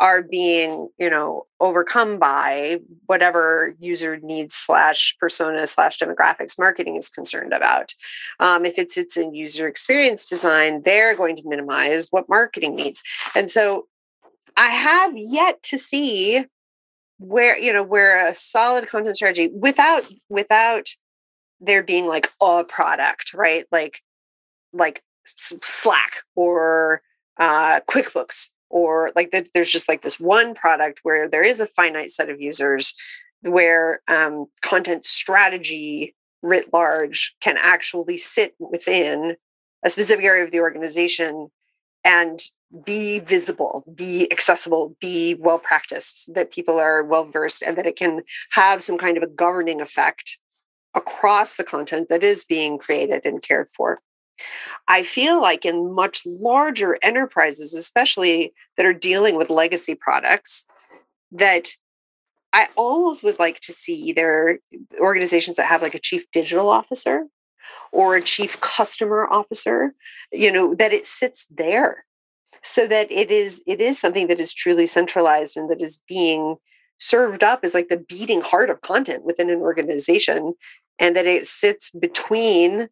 are 0.00 0.22
being 0.22 0.88
you 0.98 1.10
know 1.10 1.46
overcome 1.60 2.18
by 2.18 2.78
whatever 3.06 3.74
user 3.78 4.18
needs 4.18 4.54
slash 4.54 5.16
persona 5.18 5.66
slash 5.66 5.98
demographics 5.98 6.58
marketing 6.58 6.96
is 6.96 7.08
concerned 7.08 7.52
about 7.52 7.94
um, 8.40 8.64
if 8.64 8.78
it's 8.78 8.96
it's 8.96 9.16
in 9.16 9.34
user 9.34 9.66
experience 9.66 10.26
design 10.26 10.82
they're 10.84 11.16
going 11.16 11.36
to 11.36 11.42
minimize 11.46 12.08
what 12.10 12.28
marketing 12.28 12.74
needs 12.74 13.02
and 13.34 13.50
so 13.50 13.86
i 14.56 14.68
have 14.68 15.12
yet 15.16 15.62
to 15.62 15.76
see 15.76 16.44
where 17.18 17.58
you 17.58 17.72
know 17.72 17.82
where 17.82 18.26
a 18.26 18.34
solid 18.34 18.88
content 18.88 19.16
strategy 19.16 19.50
without 19.52 20.04
without 20.28 20.88
there 21.60 21.82
being 21.82 22.06
like 22.06 22.30
a 22.42 22.64
product, 22.64 23.34
right? 23.34 23.66
Like 23.72 24.02
like 24.72 25.02
Slack 25.24 26.22
or 26.34 27.02
uh, 27.38 27.80
QuickBooks 27.88 28.50
or 28.70 29.10
like 29.16 29.30
that. 29.30 29.48
There's 29.54 29.70
just 29.70 29.88
like 29.88 30.02
this 30.02 30.20
one 30.20 30.54
product 30.54 31.00
where 31.02 31.28
there 31.28 31.42
is 31.42 31.60
a 31.60 31.66
finite 31.66 32.10
set 32.10 32.30
of 32.30 32.40
users 32.40 32.94
where 33.42 34.00
um, 34.08 34.46
content 34.62 35.04
strategy 35.04 36.14
writ 36.42 36.72
large 36.72 37.34
can 37.40 37.56
actually 37.58 38.16
sit 38.16 38.54
within 38.58 39.36
a 39.84 39.90
specific 39.90 40.24
area 40.24 40.44
of 40.44 40.50
the 40.50 40.60
organization 40.60 41.48
and 42.04 42.40
be 42.84 43.18
visible, 43.20 43.84
be 43.94 44.30
accessible, 44.30 44.96
be 45.00 45.34
well 45.38 45.58
practiced, 45.58 46.32
that 46.34 46.50
people 46.50 46.78
are 46.78 47.02
well 47.02 47.24
versed, 47.24 47.62
and 47.62 47.76
that 47.76 47.86
it 47.86 47.96
can 47.96 48.22
have 48.50 48.82
some 48.82 48.98
kind 48.98 49.16
of 49.16 49.22
a 49.22 49.26
governing 49.26 49.80
effect 49.80 50.38
across 50.94 51.54
the 51.54 51.64
content 51.64 52.08
that 52.08 52.22
is 52.22 52.44
being 52.44 52.78
created 52.78 53.24
and 53.24 53.42
cared 53.42 53.68
for. 53.74 54.00
I 54.86 55.02
feel 55.02 55.40
like 55.40 55.64
in 55.64 55.92
much 55.92 56.22
larger 56.24 56.98
enterprises, 57.02 57.74
especially 57.74 58.52
that 58.76 58.86
are 58.86 58.92
dealing 58.92 59.36
with 59.36 59.50
legacy 59.50 59.94
products, 59.94 60.64
that 61.32 61.70
I 62.52 62.68
almost 62.76 63.22
would 63.24 63.38
like 63.38 63.60
to 63.60 63.72
see 63.72 64.12
their 64.12 64.58
organizations 64.98 65.56
that 65.56 65.66
have 65.66 65.82
like 65.82 65.94
a 65.94 66.00
chief 66.00 66.30
digital 66.30 66.68
officer 66.68 67.26
or 67.92 68.16
a 68.16 68.22
chief 68.22 68.60
customer 68.60 69.26
officer, 69.30 69.94
you 70.32 70.50
know, 70.50 70.74
that 70.74 70.92
it 70.92 71.06
sits 71.06 71.46
there 71.50 72.04
so 72.62 72.86
that 72.86 73.10
it 73.10 73.30
is 73.30 73.62
it 73.66 73.80
is 73.80 73.98
something 73.98 74.26
that 74.28 74.40
is 74.40 74.52
truly 74.52 74.86
centralized 74.86 75.56
and 75.56 75.70
that 75.70 75.82
is 75.82 76.00
being 76.08 76.56
served 76.98 77.44
up 77.44 77.60
as 77.62 77.74
like 77.74 77.88
the 77.88 77.96
beating 78.08 78.40
heart 78.40 78.70
of 78.70 78.80
content 78.80 79.24
within 79.24 79.50
an 79.50 79.60
organization 79.60 80.54
and 80.98 81.14
that 81.14 81.26
it 81.26 81.46
sits 81.46 81.90
between 81.90 82.88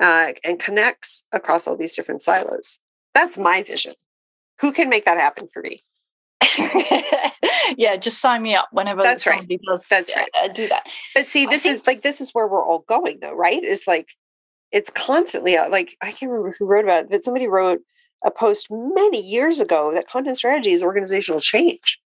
uh, 0.00 0.32
and 0.44 0.58
connects 0.58 1.24
across 1.32 1.66
all 1.66 1.76
these 1.76 1.94
different 1.94 2.22
silos. 2.22 2.80
That's 3.14 3.38
my 3.38 3.62
vision. 3.62 3.94
Who 4.60 4.72
can 4.72 4.88
make 4.88 5.04
that 5.04 5.18
happen 5.18 5.48
for 5.52 5.62
me? 5.62 5.82
yeah, 7.76 7.96
just 7.96 8.20
sign 8.20 8.42
me 8.42 8.54
up 8.54 8.68
whenever 8.72 9.02
That's 9.02 9.24
somebody 9.24 9.56
right. 9.56 9.74
does 9.74 9.86
That's 9.88 10.14
right. 10.16 10.30
Uh, 10.42 10.48
do 10.48 10.68
that. 10.68 10.90
But 11.14 11.28
see, 11.28 11.46
this 11.46 11.62
think- 11.62 11.80
is 11.80 11.86
like 11.86 12.02
this 12.02 12.20
is 12.20 12.30
where 12.32 12.46
we're 12.46 12.64
all 12.64 12.84
going 12.88 13.18
though, 13.20 13.34
right? 13.34 13.62
It's 13.62 13.86
like 13.86 14.08
it's 14.72 14.90
constantly 14.90 15.56
uh, 15.56 15.68
like 15.68 15.96
I 16.02 16.12
can't 16.12 16.30
remember 16.30 16.54
who 16.58 16.66
wrote 16.66 16.84
about 16.84 17.04
it, 17.04 17.10
but 17.10 17.24
somebody 17.24 17.46
wrote 17.46 17.80
a 18.24 18.30
post 18.30 18.68
many 18.70 19.20
years 19.20 19.60
ago 19.60 19.92
that 19.94 20.08
content 20.08 20.36
strategy 20.36 20.72
is 20.72 20.82
organizational 20.82 21.40
change. 21.40 21.98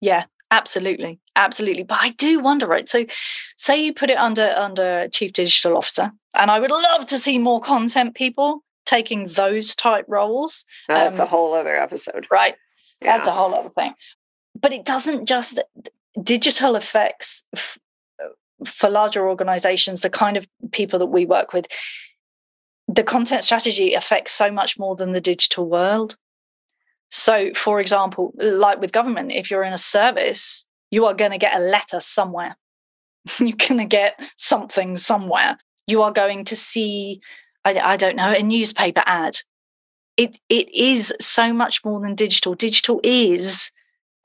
Yeah, 0.00 0.24
absolutely 0.50 1.18
absolutely 1.34 1.82
but 1.82 1.98
i 2.00 2.10
do 2.10 2.38
wonder 2.38 2.66
right 2.66 2.88
so 2.88 3.04
say 3.56 3.82
you 3.82 3.92
put 3.92 4.10
it 4.10 4.18
under 4.18 4.52
under 4.56 5.08
chief 5.08 5.32
digital 5.32 5.76
officer 5.76 6.12
and 6.36 6.50
i 6.50 6.60
would 6.60 6.70
love 6.70 7.06
to 7.06 7.18
see 7.18 7.38
more 7.38 7.60
content 7.60 8.14
people 8.14 8.62
taking 8.84 9.26
those 9.26 9.74
type 9.74 10.04
roles 10.08 10.64
that's 10.88 11.18
um, 11.18 11.26
a 11.26 11.28
whole 11.28 11.52
other 11.54 11.76
episode 11.76 12.26
right 12.30 12.54
yeah. 13.02 13.16
that's 13.16 13.28
a 13.28 13.32
whole 13.32 13.54
other 13.54 13.70
thing 13.70 13.92
but 14.60 14.72
it 14.72 14.84
doesn't 14.84 15.26
just 15.26 15.60
digital 16.22 16.76
effects 16.76 17.44
f- 17.54 17.78
for 18.64 18.88
larger 18.88 19.28
organizations 19.28 20.00
the 20.00 20.10
kind 20.10 20.36
of 20.36 20.46
people 20.70 20.98
that 20.98 21.06
we 21.06 21.26
work 21.26 21.52
with 21.52 21.66
the 22.88 23.02
content 23.02 23.42
strategy 23.42 23.94
affects 23.94 24.32
so 24.32 24.50
much 24.50 24.78
more 24.78 24.94
than 24.94 25.12
the 25.12 25.20
digital 25.20 25.68
world 25.68 26.16
so, 27.10 27.52
for 27.54 27.80
example, 27.80 28.32
like 28.36 28.80
with 28.80 28.92
government, 28.92 29.32
if 29.32 29.50
you're 29.50 29.62
in 29.62 29.72
a 29.72 29.78
service, 29.78 30.66
you 30.90 31.06
are 31.06 31.14
going 31.14 31.30
to 31.30 31.38
get 31.38 31.56
a 31.56 31.60
letter 31.62 32.00
somewhere. 32.00 32.56
you're 33.38 33.56
going 33.56 33.78
to 33.78 33.84
get 33.84 34.20
something 34.36 34.96
somewhere. 34.96 35.58
You 35.86 36.02
are 36.02 36.12
going 36.12 36.44
to 36.46 36.56
see, 36.56 37.20
I, 37.64 37.78
I 37.78 37.96
don't 37.96 38.16
know, 38.16 38.32
a 38.32 38.42
newspaper 38.42 39.02
ad. 39.06 39.36
It 40.16 40.38
it 40.48 40.74
is 40.74 41.12
so 41.20 41.52
much 41.52 41.84
more 41.84 42.00
than 42.00 42.14
digital. 42.14 42.54
Digital 42.54 43.00
is, 43.04 43.70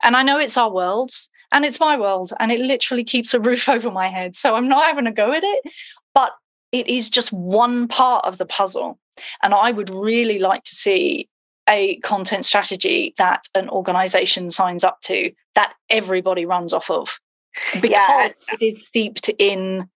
and 0.02 0.16
I 0.16 0.22
know 0.22 0.38
it's 0.38 0.56
our 0.56 0.70
worlds, 0.70 1.28
and 1.52 1.64
it's 1.64 1.78
my 1.78 1.98
world, 1.98 2.32
and 2.40 2.50
it 2.50 2.60
literally 2.60 3.04
keeps 3.04 3.34
a 3.34 3.40
roof 3.40 3.68
over 3.68 3.90
my 3.90 4.08
head. 4.08 4.34
So 4.34 4.54
I'm 4.54 4.68
not 4.68 4.86
having 4.86 5.06
a 5.06 5.12
go 5.12 5.32
at 5.32 5.44
it, 5.44 5.72
but 6.14 6.32
it 6.72 6.88
is 6.88 7.10
just 7.10 7.32
one 7.32 7.88
part 7.88 8.24
of 8.24 8.38
the 8.38 8.46
puzzle. 8.46 8.98
And 9.42 9.52
I 9.52 9.70
would 9.70 9.90
really 9.90 10.38
like 10.38 10.64
to 10.64 10.74
see 10.74 11.28
a 11.72 11.96
content 11.96 12.44
strategy 12.44 13.14
that 13.18 13.48
an 13.54 13.68
organization 13.68 14.50
signs 14.50 14.84
up 14.84 15.00
to 15.02 15.32
that 15.54 15.74
everybody 15.90 16.46
runs 16.46 16.72
off 16.72 16.90
of. 16.90 17.18
Because 17.74 17.90
yeah. 17.90 18.32
it 18.52 18.62
is 18.62 18.86
steeped 18.86 19.28
in 19.38 19.88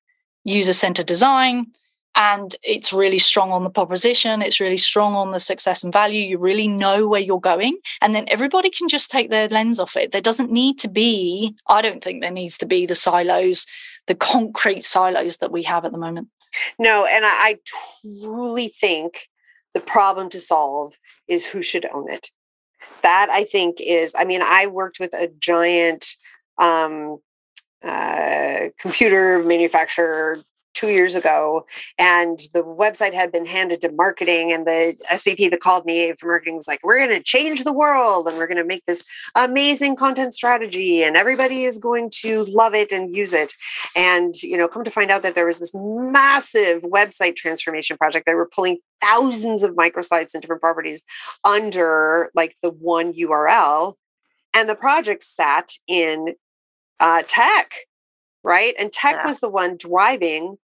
user 0.45 0.75
centered 0.75 1.07
design 1.07 1.67
and 2.15 2.55
it's 2.63 2.93
really 2.93 3.19
strong 3.19 3.51
on 3.51 3.65
the 3.65 3.71
proposition 3.71 4.43
it's 4.43 4.61
really 4.61 4.77
strong 4.77 5.15
on 5.15 5.33
the 5.33 5.41
success 5.41 5.83
and 5.83 5.93
value 5.93 6.23
you 6.23 6.39
really 6.39 6.69
know 6.69 7.09
where 7.09 7.21
you're 7.21 7.41
going 7.41 7.79
and 8.01 8.15
then 8.15 8.27
everybody 8.29 8.71
can 8.71 8.89
just 8.89 9.11
take 9.11 9.31
their 9.31 9.49
lens 9.49 9.81
off 9.81 9.97
it. 9.97 10.13
There 10.13 10.21
doesn't 10.21 10.53
need 10.53 10.79
to 10.81 10.89
be 10.89 11.57
i 11.67 11.81
don't 11.81 12.05
think 12.05 12.21
there 12.21 12.31
needs 12.31 12.59
to 12.59 12.67
be 12.67 12.85
the 12.87 12.95
silos 12.95 13.67
the 14.07 14.15
concrete 14.15 14.85
silos 14.85 15.39
that 15.39 15.53
we 15.53 15.63
have 15.65 15.85
at 15.85 15.93
the 15.93 15.99
moment. 15.99 16.29
No, 16.79 17.05
and 17.05 17.25
I, 17.25 17.29
I 17.29 17.59
truly 18.03 18.69
think 18.69 19.29
the 19.77 19.83
problem 19.83 20.31
to 20.31 20.41
solve 20.41 20.95
is 21.29 21.45
who 21.45 21.61
should 21.61 21.87
own 21.93 22.11
it. 22.11 22.31
That 23.03 23.29
I 23.31 23.45
think 23.45 23.77
is, 23.79 24.15
I 24.19 24.25
mean, 24.25 24.41
I 24.43 24.69
worked 24.69 24.99
with 24.99 25.13
a 25.13 25.29
giant 25.39 26.17
um, 26.57 27.19
uh, 27.85 28.69
computer 28.81 29.43
manufacturer 29.43 30.39
two 30.77 30.89
years 30.89 31.15
ago 31.15 31.67
and 31.99 32.39
the 32.53 32.63
website 32.63 33.15
had 33.15 33.33
been 33.33 33.47
handed 33.47 33.81
to 33.81 33.91
marketing 33.93 34.53
and 34.53 34.67
the 34.67 34.95
svp 35.13 35.51
that 35.51 35.61
called 35.61 35.87
me 35.87 36.13
for 36.21 36.27
marketing 36.27 36.57
was 36.57 36.69
like 36.69 36.81
we're 36.85 36.99
going 36.99 37.09
to 37.09 37.23
change 37.23 37.65
the 37.65 37.73
world 37.73 38.29
and 38.29 38.37
we're 38.37 38.47
going 38.47 38.59
to 38.59 38.65
make 38.65 38.85
this 38.87 39.03
amazing 39.35 39.97
content 39.97 40.35
strategy 40.35 41.03
and 41.03 41.17
everybody 41.17 41.65
is 41.65 41.79
going 41.79 42.11
to 42.11 42.45
love 42.45 42.75
it 42.75 42.93
and 42.93 43.17
use 43.17 43.33
it. 43.33 43.55
And 43.95 44.35
you 44.43 44.57
know 44.57 44.69
come 44.69 44.85
to 44.85 44.91
find 44.91 45.11
out 45.11 45.23
that 45.23 45.35
there 45.35 45.47
was 45.47 45.59
this 45.59 45.73
massive 45.75 46.83
website 46.83 47.37
transformation 47.37 47.97
project. 47.97 48.27
They 48.27 48.35
were 48.35 48.49
pulling 48.55 48.79
thousands 49.01 49.63
of 49.63 49.75
microsites 49.75 50.35
and 50.35 50.43
different 50.43 50.63
properties 50.63 51.05
under 51.45 52.31
like 52.35 52.55
the 52.63 52.71
one 52.71 53.13
url 53.15 53.95
and 54.55 54.69
the 54.69 54.75
project 54.75 55.23
sat 55.23 55.71
in 55.87 56.35
uh, 57.01 57.23
tech 57.27 57.75
right? 58.43 58.77
And 58.79 58.93
tech 58.93 59.17
yeah. 59.17 59.27
was 59.27 59.41
the 59.41 59.49
one 59.49 59.77
driving 59.77 60.57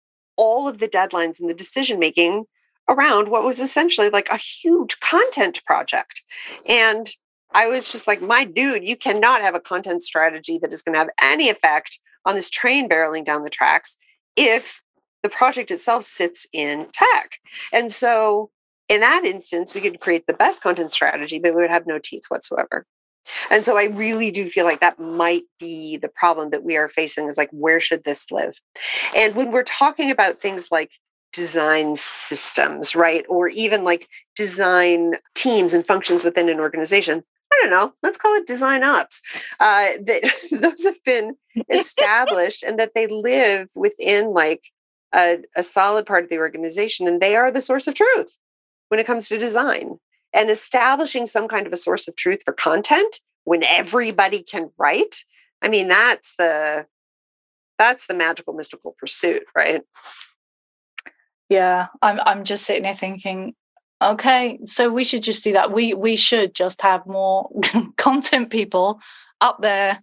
all 0.40 0.66
of 0.66 0.78
the 0.78 0.88
deadlines 0.88 1.38
and 1.38 1.50
the 1.50 1.54
decision 1.54 1.98
making 1.98 2.46
around 2.88 3.28
what 3.28 3.44
was 3.44 3.60
essentially 3.60 4.08
like 4.08 4.30
a 4.30 4.38
huge 4.38 4.98
content 5.00 5.62
project. 5.66 6.24
And 6.64 7.08
I 7.52 7.66
was 7.66 7.92
just 7.92 8.06
like, 8.06 8.22
my 8.22 8.44
dude, 8.44 8.88
you 8.88 8.96
cannot 8.96 9.42
have 9.42 9.54
a 9.54 9.60
content 9.60 10.02
strategy 10.02 10.58
that 10.62 10.72
is 10.72 10.82
going 10.82 10.94
to 10.94 10.98
have 10.98 11.10
any 11.20 11.50
effect 11.50 12.00
on 12.24 12.36
this 12.36 12.48
train 12.48 12.88
barreling 12.88 13.24
down 13.24 13.44
the 13.44 13.50
tracks 13.50 13.98
if 14.34 14.82
the 15.22 15.28
project 15.28 15.70
itself 15.70 16.04
sits 16.04 16.46
in 16.54 16.86
tech. 16.92 17.34
And 17.70 17.92
so 17.92 18.50
in 18.88 19.02
that 19.02 19.24
instance, 19.26 19.74
we 19.74 19.82
could 19.82 20.00
create 20.00 20.26
the 20.26 20.32
best 20.32 20.62
content 20.62 20.90
strategy, 20.90 21.38
but 21.38 21.54
we 21.54 21.60
would 21.60 21.70
have 21.70 21.86
no 21.86 21.98
teeth 22.02 22.24
whatsoever. 22.28 22.86
And 23.50 23.64
so 23.64 23.76
I 23.76 23.84
really 23.84 24.30
do 24.30 24.48
feel 24.48 24.64
like 24.64 24.80
that 24.80 24.98
might 24.98 25.44
be 25.58 25.96
the 25.96 26.08
problem 26.08 26.50
that 26.50 26.64
we 26.64 26.76
are 26.76 26.88
facing 26.88 27.28
is 27.28 27.36
like, 27.36 27.50
where 27.52 27.80
should 27.80 28.04
this 28.04 28.30
live? 28.30 28.54
And 29.16 29.34
when 29.34 29.52
we're 29.52 29.62
talking 29.62 30.10
about 30.10 30.40
things 30.40 30.68
like 30.70 30.90
design 31.32 31.96
systems, 31.96 32.96
right? 32.96 33.24
Or 33.28 33.48
even 33.48 33.84
like 33.84 34.08
design 34.36 35.14
teams 35.34 35.74
and 35.74 35.86
functions 35.86 36.24
within 36.24 36.48
an 36.48 36.60
organization, 36.60 37.22
I 37.52 37.58
don't 37.60 37.70
know, 37.70 37.92
let's 38.02 38.18
call 38.18 38.34
it 38.36 38.46
design 38.46 38.84
ops. 38.84 39.22
Uh, 39.58 39.90
that 40.02 40.22
those 40.50 40.84
have 40.84 41.02
been 41.04 41.36
established 41.68 42.62
and 42.62 42.78
that 42.78 42.94
they 42.94 43.06
live 43.06 43.68
within 43.74 44.32
like 44.32 44.64
a, 45.14 45.38
a 45.56 45.62
solid 45.62 46.06
part 46.06 46.24
of 46.24 46.30
the 46.30 46.38
organization 46.38 47.06
and 47.06 47.20
they 47.20 47.36
are 47.36 47.50
the 47.50 47.62
source 47.62 47.86
of 47.86 47.94
truth 47.94 48.36
when 48.88 49.00
it 49.00 49.06
comes 49.06 49.28
to 49.28 49.38
design 49.38 49.98
and 50.32 50.50
establishing 50.50 51.26
some 51.26 51.48
kind 51.48 51.66
of 51.66 51.72
a 51.72 51.76
source 51.76 52.08
of 52.08 52.16
truth 52.16 52.42
for 52.44 52.52
content 52.52 53.20
when 53.44 53.62
everybody 53.64 54.42
can 54.42 54.70
write 54.78 55.24
i 55.62 55.68
mean 55.68 55.88
that's 55.88 56.34
the 56.36 56.86
that's 57.78 58.06
the 58.06 58.14
magical 58.14 58.52
mystical 58.52 58.94
pursuit 58.98 59.44
right? 59.54 59.82
Yeah 61.48 61.86
i'm 62.02 62.20
i'm 62.24 62.44
just 62.44 62.64
sitting 62.64 62.82
there 62.84 62.94
thinking 62.94 63.54
okay 64.02 64.58
so 64.64 64.90
we 64.90 65.04
should 65.04 65.22
just 65.22 65.44
do 65.44 65.52
that. 65.52 65.72
We 65.72 65.94
we 65.94 66.16
should 66.16 66.54
just 66.54 66.82
have 66.82 67.06
more 67.06 67.50
content 67.96 68.50
people 68.50 69.00
up 69.40 69.60
there 69.60 70.02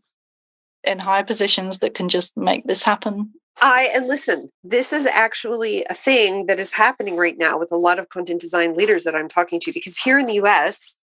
in 0.83 0.99
higher 0.99 1.23
positions 1.23 1.79
that 1.79 1.93
can 1.93 2.09
just 2.09 2.37
make 2.37 2.65
this 2.65 2.83
happen 2.83 3.31
I 3.61 3.89
and 3.93 4.07
listen, 4.07 4.51
this 4.63 4.93
is 4.93 5.05
actually 5.05 5.83
a 5.89 5.93
thing 5.93 6.45
that 6.45 6.59
is 6.59 6.71
happening 6.73 7.15
right 7.15 7.37
now 7.37 7.57
with 7.57 7.71
a 7.71 7.77
lot 7.77 7.99
of 7.99 8.09
content 8.09 8.41
design 8.41 8.75
leaders 8.75 9.03
that 9.03 9.15
I'm 9.15 9.27
talking 9.27 9.59
to 9.61 9.71
because 9.73 9.97
here 9.97 10.19
in 10.19 10.27
the 10.27 10.39
US, 10.43 10.97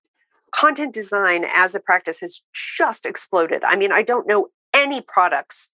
content 0.51 0.93
design 0.93 1.47
as 1.53 1.75
a 1.75 1.81
practice 1.81 2.21
has 2.21 2.43
just 2.53 3.07
exploded. 3.07 3.65
I 3.65 3.77
mean, 3.77 3.93
I 3.93 4.03
don't 4.03 4.27
know 4.27 4.49
any 4.75 5.01
products 5.01 5.71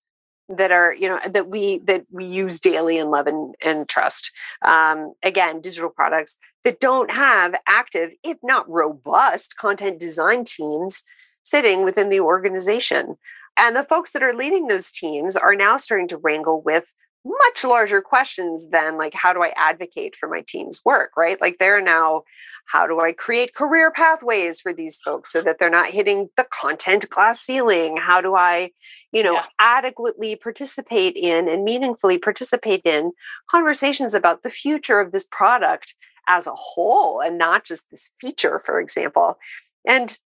that 0.49 0.73
are 0.73 0.95
you 0.95 1.09
know 1.09 1.21
that 1.29 1.49
we 1.49 1.79
that 1.81 2.05
we 2.11 2.25
use 2.25 2.61
daily 2.61 2.99
and 2.99 3.11
love 3.11 3.27
and, 3.27 3.55
and 3.63 3.89
trust 3.89 4.31
um, 4.63 5.13
again 5.23 5.61
digital 5.61 5.91
products 5.91 6.39
that 6.65 6.81
don't 6.81 7.11
have 7.11 7.55
active 7.67 8.11
if 8.25 8.39
not 8.43 8.69
robust 8.69 9.57
content 9.57 10.01
design 10.01 10.45
teams 10.45 11.05
sitting 11.43 11.85
within 11.85 12.09
the 12.09 12.21
organization 12.21 13.17
and 13.59 13.77
the 13.77 13.85
folks 13.85 14.13
that 14.13 14.23
are 14.23 14.35
leading 14.35 14.69
those 14.69 14.91
teams 14.91 15.37
are 15.37 15.55
now 15.55 15.77
starting 15.77 16.09
to 16.09 16.19
wrangle 16.19 16.63
with 16.63 16.93
much 17.25 17.65
larger 17.65 18.01
questions 18.01 18.69
than 18.71 18.97
like 18.97 19.13
how 19.15 19.33
do 19.33 19.43
I 19.43 19.53
advocate 19.57 20.17
for 20.17 20.29
my 20.29 20.43
team's 20.47 20.81
work, 20.85 21.11
right? 21.17 21.41
Like 21.41 21.59
they're 21.59 21.83
now 21.83 22.23
how 22.69 22.87
do 22.87 23.01
I 23.01 23.13
create 23.13 23.55
career 23.55 23.91
pathways 23.91 24.61
for 24.61 24.75
these 24.75 25.01
folks 25.01 25.33
so 25.33 25.41
that 25.41 25.59
they're 25.59 25.71
not 25.71 25.91
hitting 25.91 26.29
the 26.37 26.47
content 26.51 27.09
glass 27.09 27.41
ceiling? 27.41 27.97
How 27.97 28.21
do 28.21 28.37
I, 28.37 28.73
you 29.11 29.23
know, 29.23 29.33
yeah. 29.33 29.47
adequately 29.59 30.37
participate 30.37 31.17
in 31.17 31.49
and 31.49 31.65
meaningfully 31.65 32.19
participate 32.19 32.83
in 32.85 33.13
conversations 33.51 34.13
about 34.13 34.43
the 34.43 34.51
future 34.51 35.01
of 35.01 35.13
this 35.13 35.27
product 35.31 35.95
as 36.29 36.47
a 36.47 36.55
whole 36.55 37.23
and 37.23 37.39
not 37.39 37.65
just 37.65 37.85
this 37.91 38.11
feature, 38.21 38.59
for 38.59 38.79
example? 38.79 39.39
And 39.87 40.19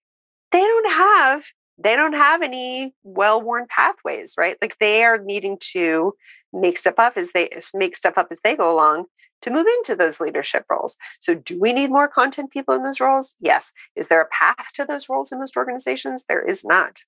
they 0.51 0.61
don't 0.61 0.93
have 0.95 1.45
they 1.79 1.97
don't 1.97 2.15
have 2.15 2.43
any 2.43 2.95
well-worn 3.03 3.67
pathways, 3.69 4.35
right? 4.37 4.57
Like 4.61 4.77
they 4.79 5.05
are 5.05 5.19
needing 5.19 5.59
to 5.73 6.15
make 6.53 6.79
stuff 6.79 6.95
up 6.99 7.17
as 7.17 7.33
they 7.33 7.51
make 7.75 7.97
stuff 7.97 8.19
up 8.19 8.29
as 8.31 8.41
they 8.45 8.57
go 8.57 8.75
along 8.75 9.07
to 9.43 9.51
move 9.51 9.67
into 9.79 9.97
those 9.97 10.21
leadership 10.21 10.65
roles. 10.71 10.97
So, 11.21 11.35
do 11.35 11.59
we 11.61 11.73
need 11.73 11.91
more 11.91 12.09
content 12.09 12.51
people 12.51 12.75
in 12.75 12.85
those 12.85 13.01
roles? 13.01 13.35
Yes. 13.41 13.73
Is 13.97 14.09
there 14.09 14.23
a 14.23 14.29
path 14.29 14.73
to 14.75 14.85
those 14.85 15.09
roles 15.09 15.33
in 15.33 15.39
most 15.39 15.57
organizations? 15.57 16.25
There 16.29 16.43
is 16.43 16.65
not. 16.65 17.01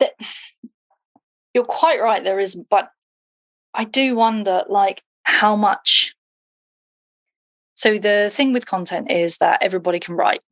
You're 1.54 1.64
quite 1.64 2.00
right. 2.00 2.22
There 2.22 2.38
is, 2.38 2.54
but 2.54 2.90
I 3.74 3.84
do 3.84 4.14
wonder, 4.14 4.62
like, 4.68 5.02
how 5.24 5.56
much. 5.56 6.14
So 7.74 7.98
the 7.98 8.28
thing 8.30 8.52
with 8.52 8.66
content 8.66 9.10
is 9.10 9.38
that 9.38 9.62
everybody 9.62 9.98
can 9.98 10.14
write, 10.14 10.42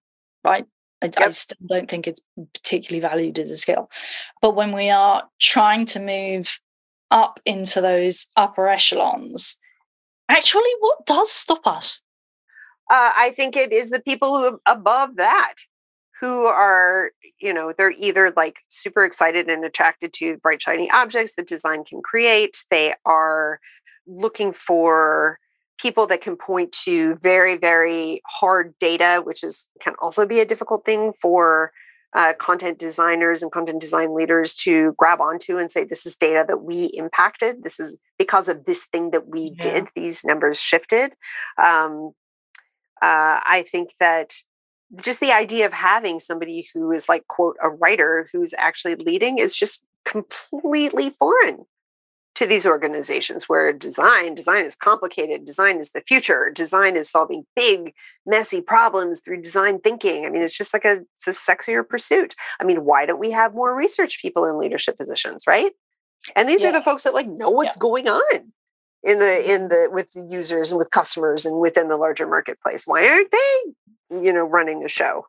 right? 0.42 0.66
I, 1.02 1.06
yep. 1.06 1.14
I 1.18 1.30
still 1.30 1.66
don't 1.68 1.88
think 1.88 2.06
it's 2.06 2.20
particularly 2.54 3.00
valued 3.00 3.38
as 3.38 3.50
a 3.50 3.56
skill. 3.56 3.90
But 4.42 4.56
when 4.56 4.72
we 4.72 4.90
are 4.90 5.28
trying 5.40 5.86
to 5.86 6.00
move 6.00 6.60
up 7.10 7.40
into 7.44 7.80
those 7.80 8.26
upper 8.36 8.68
echelons, 8.68 9.58
actually, 10.28 10.72
what 10.80 11.06
does 11.06 11.30
stop 11.30 11.66
us? 11.66 12.02
Uh, 12.90 13.12
I 13.16 13.30
think 13.30 13.56
it 13.56 13.72
is 13.72 13.90
the 13.90 14.00
people 14.00 14.38
who 14.38 14.60
above 14.66 15.16
that 15.16 15.54
who 16.20 16.46
are, 16.46 17.12
you 17.40 17.52
know, 17.52 17.72
they're 17.76 17.92
either 17.92 18.32
like 18.36 18.58
super 18.68 19.04
excited 19.04 19.48
and 19.48 19.64
attracted 19.64 20.12
to 20.14 20.36
bright, 20.38 20.60
shiny 20.60 20.90
objects 20.90 21.34
that 21.36 21.46
design 21.46 21.84
can 21.84 22.02
create. 22.02 22.64
They 22.70 22.94
are 23.04 23.60
looking 24.06 24.52
for 24.52 25.38
people 25.78 26.06
that 26.06 26.20
can 26.20 26.36
point 26.36 26.72
to 26.72 27.16
very 27.22 27.56
very 27.56 28.20
hard 28.26 28.74
data 28.78 29.20
which 29.24 29.42
is 29.42 29.68
can 29.80 29.94
also 30.00 30.26
be 30.26 30.40
a 30.40 30.44
difficult 30.44 30.84
thing 30.84 31.12
for 31.20 31.72
uh, 32.14 32.32
content 32.38 32.78
designers 32.78 33.42
and 33.42 33.52
content 33.52 33.80
design 33.80 34.14
leaders 34.14 34.54
to 34.54 34.94
grab 34.96 35.20
onto 35.20 35.58
and 35.58 35.70
say 35.70 35.84
this 35.84 36.06
is 36.06 36.16
data 36.16 36.42
that 36.48 36.62
we 36.62 36.86
impacted. 36.94 37.62
This 37.62 37.78
is 37.78 37.98
because 38.18 38.48
of 38.48 38.64
this 38.64 38.86
thing 38.86 39.10
that 39.10 39.28
we 39.28 39.54
yeah. 39.60 39.74
did 39.74 39.88
these 39.94 40.24
numbers 40.24 40.58
shifted. 40.58 41.14
Um, 41.62 42.12
uh, 43.02 43.38
i 43.44 43.64
think 43.70 43.90
that 44.00 44.34
just 45.04 45.20
the 45.20 45.32
idea 45.32 45.66
of 45.66 45.72
having 45.72 46.18
somebody 46.18 46.68
who 46.72 46.90
is 46.92 47.08
like 47.08 47.26
quote 47.28 47.56
a 47.62 47.68
writer 47.68 48.28
who's 48.32 48.54
actually 48.58 48.96
leading 48.96 49.38
is 49.38 49.56
just 49.56 49.84
completely 50.04 51.10
foreign 51.10 51.64
to 52.38 52.46
these 52.46 52.66
organizations 52.66 53.48
where 53.48 53.72
design 53.72 54.32
design 54.32 54.64
is 54.64 54.76
complicated 54.76 55.44
design 55.44 55.80
is 55.80 55.90
the 55.90 56.02
future 56.02 56.52
design 56.54 56.94
is 56.94 57.10
solving 57.10 57.44
big 57.56 57.92
messy 58.24 58.60
problems 58.60 59.20
through 59.20 59.42
design 59.42 59.80
thinking 59.80 60.24
i 60.24 60.30
mean 60.30 60.42
it's 60.42 60.56
just 60.56 60.72
like 60.72 60.84
a, 60.84 61.00
it's 61.16 61.26
a 61.26 61.32
sexier 61.32 61.86
pursuit 61.86 62.36
i 62.60 62.64
mean 62.64 62.84
why 62.84 63.04
don't 63.04 63.18
we 63.18 63.32
have 63.32 63.54
more 63.54 63.74
research 63.74 64.22
people 64.22 64.44
in 64.44 64.56
leadership 64.56 64.96
positions 64.96 65.48
right 65.48 65.72
and 66.36 66.48
these 66.48 66.62
yeah. 66.62 66.68
are 66.68 66.72
the 66.72 66.82
folks 66.82 67.02
that 67.02 67.12
like 67.12 67.26
know 67.26 67.50
what's 67.50 67.74
yeah. 67.74 67.80
going 67.80 68.08
on 68.08 68.52
in 69.02 69.18
the 69.18 69.24
mm-hmm. 69.24 69.50
in 69.50 69.68
the 69.68 69.88
with 69.90 70.12
the 70.12 70.22
users 70.22 70.70
and 70.70 70.78
with 70.78 70.92
customers 70.92 71.44
and 71.44 71.58
within 71.58 71.88
the 71.88 71.96
larger 71.96 72.26
marketplace 72.28 72.84
why 72.86 73.08
aren't 73.08 73.32
they 73.32 74.22
you 74.22 74.32
know 74.32 74.44
running 74.44 74.78
the 74.78 74.88
show 74.88 75.26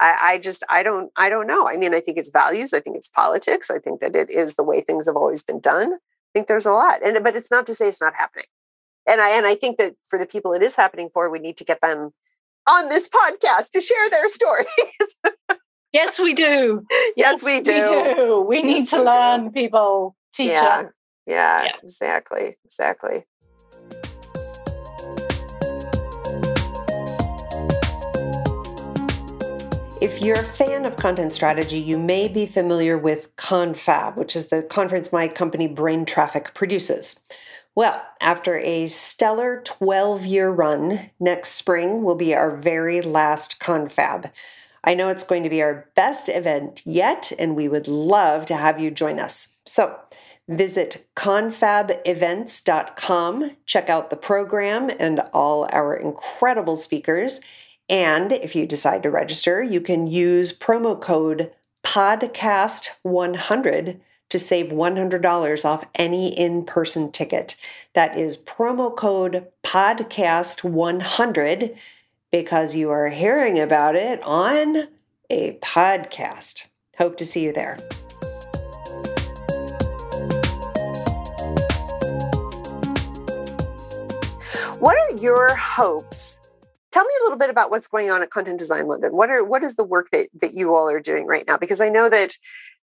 I, 0.00 0.18
I, 0.22 0.38
just 0.38 0.64
I 0.68 0.82
don't 0.82 1.12
I 1.16 1.28
don't 1.28 1.46
know. 1.46 1.68
I 1.68 1.76
mean, 1.76 1.94
I 1.94 2.00
think 2.00 2.18
it's 2.18 2.30
values. 2.30 2.72
I 2.72 2.80
think 2.80 2.96
it's 2.96 3.08
politics. 3.08 3.70
I 3.70 3.78
think 3.78 4.00
that 4.00 4.16
it 4.16 4.30
is 4.30 4.56
the 4.56 4.64
way 4.64 4.80
things 4.80 5.06
have 5.06 5.14
always 5.14 5.44
been 5.44 5.60
done 5.60 5.98
think 6.32 6.46
there's 6.46 6.66
a 6.66 6.72
lot. 6.72 7.04
And 7.04 7.22
but 7.22 7.36
it's 7.36 7.50
not 7.50 7.66
to 7.66 7.74
say 7.74 7.88
it's 7.88 8.00
not 8.00 8.14
happening. 8.14 8.46
And 9.08 9.20
I 9.20 9.30
and 9.36 9.46
I 9.46 9.54
think 9.54 9.78
that 9.78 9.94
for 10.06 10.18
the 10.18 10.26
people 10.26 10.52
it 10.52 10.62
is 10.62 10.76
happening 10.76 11.08
for, 11.12 11.28
we 11.30 11.38
need 11.38 11.56
to 11.58 11.64
get 11.64 11.80
them 11.80 12.10
on 12.68 12.88
this 12.88 13.08
podcast 13.08 13.70
to 13.70 13.80
share 13.80 14.10
their 14.10 14.28
stories. 14.28 14.66
yes, 15.92 16.18
we 16.18 16.34
do. 16.34 16.84
Yes, 17.16 17.42
yes 17.42 17.44
we, 17.44 17.60
do. 17.60 17.72
we 17.72 18.14
do. 18.14 18.40
We 18.40 18.56
yes, 18.56 18.64
need 18.64 18.86
to 18.88 19.02
learn, 19.02 19.44
do. 19.46 19.50
people. 19.50 20.16
Teacher. 20.32 20.52
Yeah. 20.52 20.88
Yeah, 21.26 21.64
yeah, 21.64 21.72
exactly. 21.82 22.56
Exactly. 22.64 23.24
If 30.02 30.20
you're 30.20 30.40
a 30.40 30.42
fan 30.42 30.84
of 30.84 30.96
content 30.96 31.32
strategy, 31.32 31.78
you 31.78 31.96
may 31.96 32.26
be 32.26 32.44
familiar 32.44 32.98
with 32.98 33.36
Confab, 33.36 34.16
which 34.16 34.34
is 34.34 34.48
the 34.48 34.64
conference 34.64 35.12
my 35.12 35.28
company 35.28 35.68
Brain 35.68 36.04
Traffic 36.04 36.54
produces. 36.54 37.24
Well, 37.76 38.02
after 38.20 38.58
a 38.58 38.88
stellar 38.88 39.62
12 39.64 40.26
year 40.26 40.50
run, 40.50 41.10
next 41.20 41.50
spring 41.50 42.02
will 42.02 42.16
be 42.16 42.34
our 42.34 42.56
very 42.56 43.00
last 43.00 43.60
Confab. 43.60 44.32
I 44.82 44.94
know 44.94 45.06
it's 45.06 45.22
going 45.22 45.44
to 45.44 45.48
be 45.48 45.62
our 45.62 45.86
best 45.94 46.28
event 46.28 46.82
yet, 46.84 47.30
and 47.38 47.54
we 47.54 47.68
would 47.68 47.86
love 47.86 48.44
to 48.46 48.56
have 48.56 48.80
you 48.80 48.90
join 48.90 49.20
us. 49.20 49.54
So 49.66 50.00
visit 50.48 51.06
confabevents.com, 51.14 53.50
check 53.66 53.88
out 53.88 54.10
the 54.10 54.16
program 54.16 54.90
and 54.98 55.20
all 55.32 55.68
our 55.72 55.94
incredible 55.94 56.74
speakers. 56.74 57.40
And 57.88 58.32
if 58.32 58.54
you 58.54 58.66
decide 58.66 59.02
to 59.02 59.10
register, 59.10 59.60
you 59.62 59.80
can 59.80 60.06
use 60.06 60.54
promo 60.56 61.00
code 61.00 61.50
podcast100 61.84 64.00
to 64.30 64.38
save 64.38 64.70
$100 64.72 65.64
off 65.64 65.84
any 65.94 66.38
in 66.38 66.64
person 66.64 67.10
ticket. 67.12 67.56
That 67.92 68.16
is 68.16 68.36
promo 68.36 68.96
code 68.96 69.48
podcast100 69.62 71.76
because 72.30 72.74
you 72.74 72.90
are 72.90 73.10
hearing 73.10 73.58
about 73.58 73.94
it 73.94 74.22
on 74.22 74.88
a 75.28 75.58
podcast. 75.58 76.68
Hope 76.96 77.18
to 77.18 77.26
see 77.26 77.44
you 77.44 77.52
there. 77.52 77.76
What 84.78 84.96
are 84.96 85.12
your 85.16 85.54
hopes? 85.54 86.40
Tell 86.92 87.04
me 87.04 87.12
a 87.20 87.24
little 87.24 87.38
bit 87.38 87.50
about 87.50 87.70
what's 87.70 87.88
going 87.88 88.10
on 88.10 88.22
at 88.22 88.30
Content 88.30 88.58
Design 88.58 88.86
London. 88.86 89.12
What 89.12 89.30
are 89.30 89.42
what 89.42 89.64
is 89.64 89.76
the 89.76 89.84
work 89.84 90.10
that, 90.12 90.28
that 90.40 90.54
you 90.54 90.74
all 90.74 90.88
are 90.88 91.00
doing 91.00 91.26
right 91.26 91.46
now? 91.46 91.56
Because 91.56 91.80
I 91.80 91.88
know 91.88 92.08
that 92.08 92.36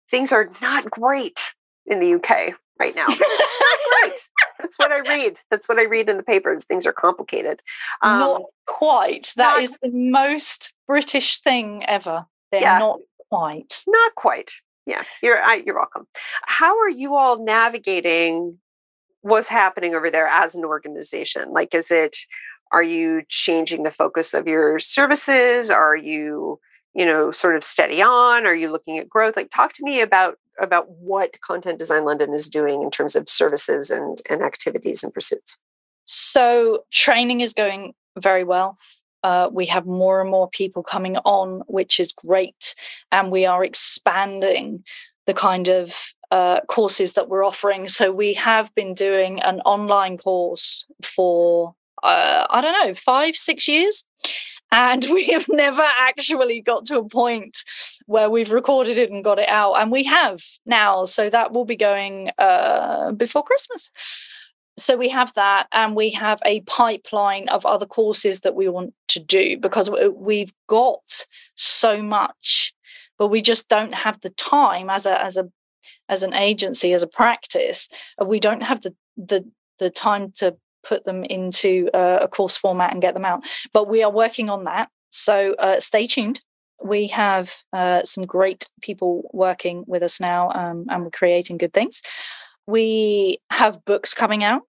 things 0.10 0.32
are 0.32 0.50
not 0.62 0.90
great 0.90 1.54
in 1.86 2.00
the 2.00 2.16
UK 2.16 2.56
right 2.80 2.96
now. 2.96 3.08
great. 4.02 4.30
That's 4.60 4.78
what 4.78 4.92
I 4.92 5.00
read. 5.00 5.38
That's 5.52 5.70
what 5.70 5.80
I 5.80 5.86
read 5.86 6.10
in 6.10 6.18
the 6.18 6.24
papers. 6.24 6.66
Things 6.66 6.86
are 6.86 6.94
complicated. 6.94 7.62
Um, 8.02 8.20
not 8.20 8.42
quite. 8.66 9.34
That 9.38 9.56
not, 9.56 9.62
is 9.62 9.78
the 9.82 9.92
most 9.92 10.74
British 10.88 11.40
thing 11.40 11.84
ever. 11.86 12.26
They're 12.52 12.62
yeah, 12.62 12.80
not 12.80 13.00
quite. 13.30 13.84
Not 13.88 14.16
quite. 14.16 14.54
Yeah, 14.86 15.04
you're 15.22 15.42
I, 15.42 15.62
you're 15.66 15.76
welcome. 15.76 16.08
How 16.44 16.80
are 16.80 16.90
you 16.90 17.16
all 17.16 17.44
navigating 17.44 18.58
what's 19.22 19.50
happening 19.50 19.94
over 19.94 20.10
there 20.10 20.28
as 20.28 20.56
an 20.56 20.66
organization? 20.66 21.52
Like, 21.52 21.76
is 21.76 21.92
it? 21.92 22.18
Are 22.72 22.84
you 22.84 23.24
changing 23.28 23.84
the 23.84 23.92
focus 23.92 24.34
of 24.34 24.48
your 24.48 24.80
services? 24.80 25.70
Are 25.70 25.96
you 25.96 26.60
you 26.94 27.06
know 27.06 27.32
sort 27.32 27.56
of 27.56 27.64
steady 27.64 28.02
on? 28.02 28.46
Are 28.46 28.56
you 28.56 28.72
looking 28.72 28.98
at 28.98 29.10
growth? 29.10 29.36
Like 29.36 29.50
talk 29.50 29.74
to 29.74 29.84
me 29.84 30.02
about 30.02 30.38
about 30.60 30.90
what 30.90 31.40
content 31.42 31.80
design 31.80 32.04
london 32.04 32.34
is 32.34 32.50
doing 32.50 32.84
in 32.84 32.92
terms 32.92 33.16
of 33.16 33.30
services 33.30 33.90
and 33.90 34.22
and 34.30 34.42
activities 34.42 35.04
and 35.04 35.14
pursuits. 35.14 35.58
So 36.06 36.84
training 36.92 37.42
is 37.42 37.54
going 37.54 37.94
very 38.18 38.44
well. 38.44 38.78
Uh, 39.22 39.50
we 39.52 39.66
have 39.66 39.86
more 39.86 40.22
and 40.22 40.30
more 40.30 40.50
people 40.50 40.82
coming 40.82 41.18
on 41.18 41.62
which 41.68 42.00
is 42.00 42.14
great 42.14 42.74
and 43.12 43.32
we 43.32 43.46
are 43.46 43.66
expanding 43.66 44.84
the 45.26 45.34
kind 45.34 45.68
of 45.68 45.94
uh, 46.32 46.62
courses 46.62 47.14
that 47.14 47.30
we're 47.30 47.46
offering. 47.46 47.88
So 47.88 48.12
we 48.12 48.34
have 48.36 48.74
been 48.76 48.94
doing 48.94 49.40
an 49.42 49.62
online 49.62 50.18
course 50.18 50.86
for 51.04 51.76
uh, 52.04 52.46
i 52.50 52.62
don't 52.62 52.88
know 52.88 52.94
five 52.94 53.36
six 53.36 53.68
years? 53.68 54.06
And 54.72 55.04
we 55.12 55.28
have 55.30 55.48
never 55.50 55.86
actually 56.00 56.62
got 56.62 56.86
to 56.88 57.00
a 57.00 57.08
point 57.08 57.58
where 58.06 58.30
we've 58.30 58.52
recorded 58.52 58.98
it 58.98 59.12
and 59.12 59.24
got 59.24 59.40
it 59.40 59.50
out 59.50 59.74
and 59.74 59.92
we 59.92 60.04
have 60.04 60.42
now 60.66 61.06
so 61.06 61.30
that 61.30 61.52
will 61.52 61.66
be 61.66 61.76
going 61.76 62.32
uh, 62.38 63.12
before 63.12 63.44
christmas. 63.44 63.92
So 64.78 64.96
we 64.96 65.10
have 65.10 65.34
that 65.34 65.68
and 65.74 65.94
we 65.94 66.10
have 66.12 66.40
a 66.46 66.62
pipeline 66.62 67.50
of 67.50 67.66
other 67.66 67.86
courses 67.86 68.42
that 68.42 68.56
we 68.56 68.70
want 68.70 68.94
to 69.10 69.20
do 69.20 69.58
because 69.58 69.90
we've 70.16 70.54
got 70.68 71.26
so 71.56 72.02
much 72.02 72.74
but 73.18 73.28
we 73.28 73.42
just 73.42 73.68
don't 73.68 73.94
have 73.94 74.22
the 74.22 74.30
time 74.30 74.90
as 74.90 75.06
a 75.06 75.22
as 75.22 75.36
a 75.36 75.50
as 76.08 76.24
an 76.24 76.34
agency 76.34 76.94
as 76.94 77.04
a 77.04 77.08
practice 77.08 77.90
we 78.26 78.40
don't 78.40 78.64
have 78.64 78.82
the 78.82 78.96
the 79.18 79.46
the 79.80 79.90
time 79.90 80.32
to 80.38 80.56
put 80.90 81.06
them 81.06 81.24
into 81.24 81.90
a, 81.94 82.20
a 82.24 82.28
course 82.28 82.58
format 82.58 82.92
and 82.92 83.02
get 83.02 83.14
them 83.14 83.26
out. 83.26 83.44
But 83.72 83.88
we 83.88 84.02
are 84.04 84.12
working 84.12 84.50
on 84.50 84.64
that. 84.64 84.90
So 85.12 85.56
uh, 85.60 85.80
stay 85.80 86.08
tuned. 86.08 86.42
We 86.84 87.08
have 87.08 87.54
uh, 87.74 88.04
some 88.04 88.26
great 88.26 88.68
people 88.82 89.30
working 89.34 89.84
with 89.88 90.02
us 90.02 90.20
now, 90.20 90.50
um, 90.52 90.86
and 90.90 91.04
we're 91.04 91.12
creating 91.12 91.58
good 91.58 91.74
things. 91.74 92.02
We 92.66 93.40
have 93.52 93.84
books 93.86 94.14
coming 94.14 94.44
out. 94.44 94.64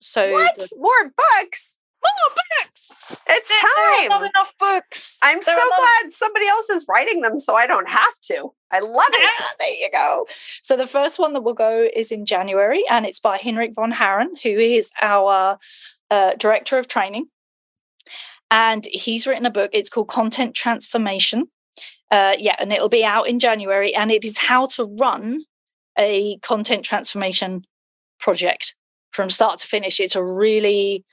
So 0.00 0.30
what 0.30 0.58
the- 0.58 0.76
more 0.76 1.12
books? 1.16 1.78
more 2.04 2.36
books. 2.76 3.16
It's 3.28 3.48
time. 3.48 4.08
Not 4.08 4.22
enough 4.22 4.52
books. 4.58 5.18
I'm 5.22 5.40
there 5.44 5.56
so 5.56 5.68
glad 5.76 6.12
somebody 6.12 6.46
else 6.46 6.68
is 6.70 6.86
writing 6.88 7.20
them 7.22 7.38
so 7.38 7.54
I 7.54 7.66
don't 7.66 7.88
have 7.88 8.18
to. 8.24 8.52
I 8.70 8.80
love 8.80 9.06
it. 9.12 9.34
there 9.58 9.68
you 9.70 9.90
go. 9.92 10.26
So 10.62 10.76
the 10.76 10.86
first 10.86 11.18
one 11.18 11.32
that 11.32 11.42
will 11.42 11.54
go 11.54 11.88
is 11.94 12.12
in 12.12 12.26
January, 12.26 12.84
and 12.90 13.06
it's 13.06 13.20
by 13.20 13.38
Henrik 13.38 13.74
von 13.74 13.92
Haaren, 13.92 14.38
who 14.42 14.50
is 14.50 14.90
our 15.00 15.58
uh, 16.10 16.34
director 16.34 16.78
of 16.78 16.88
training. 16.88 17.26
And 18.50 18.84
he's 18.86 19.26
written 19.26 19.46
a 19.46 19.50
book. 19.50 19.70
It's 19.72 19.90
called 19.90 20.08
Content 20.08 20.54
Transformation. 20.54 21.48
Uh, 22.10 22.34
yeah, 22.38 22.54
and 22.60 22.72
it'll 22.72 22.88
be 22.88 23.04
out 23.04 23.26
in 23.26 23.40
January. 23.40 23.94
And 23.94 24.12
it 24.12 24.24
is 24.24 24.38
how 24.38 24.66
to 24.66 24.84
run 24.84 25.40
a 25.98 26.38
content 26.38 26.84
transformation 26.84 27.64
project 28.20 28.76
from 29.10 29.30
start 29.30 29.58
to 29.58 29.66
finish. 29.66 29.98
It's 29.98 30.14
a 30.14 30.22
really 30.22 31.04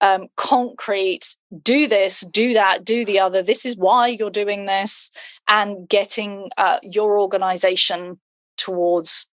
um, 0.00 0.28
concrete 0.36 1.34
do 1.62 1.88
this 1.88 2.20
do 2.20 2.54
that 2.54 2.84
do 2.84 3.04
the 3.04 3.18
other 3.18 3.42
this 3.42 3.66
is 3.66 3.76
why 3.76 4.06
you're 4.08 4.30
doing 4.30 4.66
this 4.66 5.10
and 5.48 5.88
getting 5.88 6.50
uh, 6.56 6.78
your 6.82 7.18
organization 7.18 8.18
towards 8.56 9.28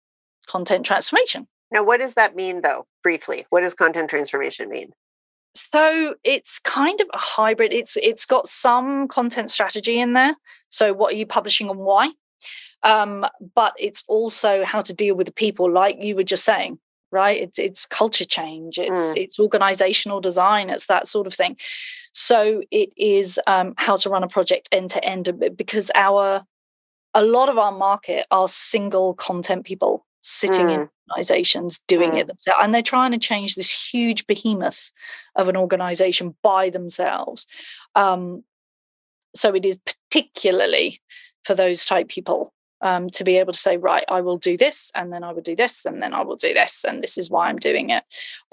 content 0.47 0.85
transformation. 0.85 1.47
Now 1.71 1.83
what 1.83 1.99
does 1.99 2.13
that 2.13 2.35
mean 2.35 2.61
though 2.61 2.85
briefly? 3.01 3.45
What 3.49 3.61
does 3.61 3.73
content 3.73 4.09
transformation 4.09 4.69
mean? 4.69 4.91
So 5.55 6.15
it's 6.23 6.59
kind 6.59 6.99
of 7.01 7.07
a 7.13 7.17
hybrid. 7.17 7.73
It's 7.73 7.97
it's 7.97 8.25
got 8.25 8.47
some 8.47 9.07
content 9.07 9.51
strategy 9.51 9.99
in 9.99 10.13
there. 10.13 10.35
So 10.69 10.93
what 10.93 11.13
are 11.13 11.17
you 11.17 11.25
publishing 11.25 11.69
and 11.69 11.79
why? 11.79 12.11
Um, 12.81 13.25
but 13.55 13.73
it's 13.79 14.03
also 14.07 14.65
how 14.65 14.81
to 14.81 14.93
deal 14.93 15.15
with 15.15 15.27
the 15.27 15.33
people 15.33 15.71
like 15.71 15.97
you 16.01 16.15
were 16.15 16.23
just 16.23 16.43
saying 16.43 16.79
right 17.13 17.39
it's 17.41 17.59
it's 17.59 17.85
culture 17.85 18.25
change 18.25 18.77
it's 18.77 18.99
mm. 18.99 19.17
it's 19.17 19.39
organizational 19.39 20.19
design 20.19 20.69
it's 20.69 20.87
that 20.87 21.07
sort 21.07 21.27
of 21.27 21.33
thing 21.33 21.55
so 22.13 22.61
it 22.69 22.91
is 22.97 23.39
um, 23.47 23.73
how 23.77 23.95
to 23.95 24.09
run 24.09 24.23
a 24.23 24.27
project 24.27 24.69
end 24.71 24.89
to 24.89 25.03
end 25.03 25.29
because 25.55 25.89
our 25.95 26.43
a 27.13 27.23
lot 27.23 27.49
of 27.49 27.57
our 27.57 27.71
market 27.71 28.25
are 28.31 28.47
single 28.47 29.13
content 29.13 29.65
people 29.65 30.05
sitting 30.21 30.67
mm. 30.67 30.73
in 30.73 30.89
organizations 31.11 31.79
doing 31.87 32.11
mm. 32.11 32.19
it 32.19 32.27
themselves 32.27 32.59
and 32.61 32.73
they're 32.73 32.81
trying 32.81 33.11
to 33.11 33.17
change 33.17 33.55
this 33.55 33.91
huge 33.93 34.25
behemoth 34.25 34.91
of 35.35 35.47
an 35.47 35.57
organization 35.57 36.35
by 36.41 36.69
themselves 36.69 37.47
um, 37.95 38.43
so 39.35 39.53
it 39.53 39.65
is 39.65 39.79
particularly 39.85 40.99
for 41.43 41.55
those 41.55 41.85
type 41.85 42.07
people 42.07 42.53
um, 42.83 43.09
to 43.11 43.23
be 43.23 43.37
able 43.37 43.53
to 43.53 43.59
say, 43.59 43.77
right, 43.77 44.03
I 44.09 44.21
will 44.21 44.37
do 44.37 44.57
this, 44.57 44.91
and 44.93 45.11
then 45.11 45.23
I 45.23 45.31
will 45.31 45.41
do 45.41 45.55
this, 45.55 45.85
and 45.85 46.03
then 46.03 46.13
I 46.13 46.21
will 46.21 46.35
do 46.35 46.53
this, 46.53 46.83
and 46.83 47.01
this 47.01 47.17
is 47.17 47.29
why 47.29 47.47
I'm 47.47 47.57
doing 47.57 47.89
it. 47.89 48.03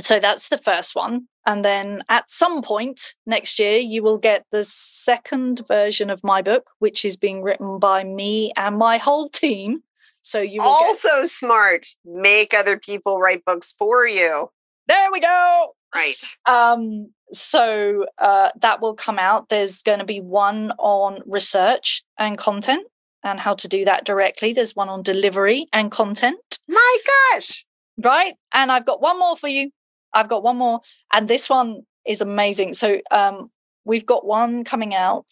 So 0.00 0.20
that's 0.20 0.48
the 0.48 0.58
first 0.58 0.94
one. 0.94 1.26
And 1.46 1.64
then 1.64 2.04
at 2.08 2.30
some 2.30 2.62
point 2.62 3.14
next 3.26 3.58
year, 3.58 3.78
you 3.78 4.02
will 4.02 4.18
get 4.18 4.46
the 4.52 4.62
second 4.62 5.62
version 5.66 6.10
of 6.10 6.22
my 6.22 6.42
book, 6.42 6.70
which 6.78 7.04
is 7.04 7.16
being 7.16 7.42
written 7.42 7.78
by 7.78 8.04
me 8.04 8.52
and 8.56 8.78
my 8.78 8.98
whole 8.98 9.28
team. 9.28 9.82
So 10.22 10.40
you 10.40 10.62
also 10.62 11.20
get- 11.20 11.28
smart. 11.28 11.86
Make 12.04 12.54
other 12.54 12.78
people 12.78 13.18
write 13.18 13.44
books 13.44 13.72
for 13.72 14.06
you. 14.06 14.50
There 14.86 15.10
we 15.12 15.20
go. 15.20 15.74
Right. 15.94 16.14
Um, 16.46 17.10
so 17.32 18.06
uh, 18.18 18.50
that 18.60 18.80
will 18.80 18.94
come 18.94 19.18
out. 19.18 19.48
There's 19.48 19.82
going 19.82 19.98
to 19.98 20.04
be 20.04 20.20
one 20.20 20.72
on 20.78 21.22
research 21.26 22.04
and 22.18 22.38
content 22.38 22.86
and 23.22 23.40
how 23.40 23.54
to 23.54 23.68
do 23.68 23.84
that 23.84 24.04
directly. 24.04 24.52
There's 24.52 24.76
one 24.76 24.88
on 24.88 25.02
delivery 25.02 25.66
and 25.72 25.90
content. 25.90 26.58
My 26.68 26.98
gosh. 27.32 27.64
Right. 27.98 28.34
And 28.52 28.72
I've 28.72 28.86
got 28.86 29.02
one 29.02 29.18
more 29.18 29.36
for 29.36 29.48
you. 29.48 29.70
I've 30.12 30.28
got 30.28 30.42
one 30.42 30.56
more. 30.56 30.80
And 31.12 31.28
this 31.28 31.48
one 31.48 31.82
is 32.06 32.20
amazing. 32.20 32.74
So 32.74 33.00
um, 33.10 33.50
we've 33.84 34.06
got 34.06 34.24
one 34.24 34.64
coming 34.64 34.94
out 34.94 35.26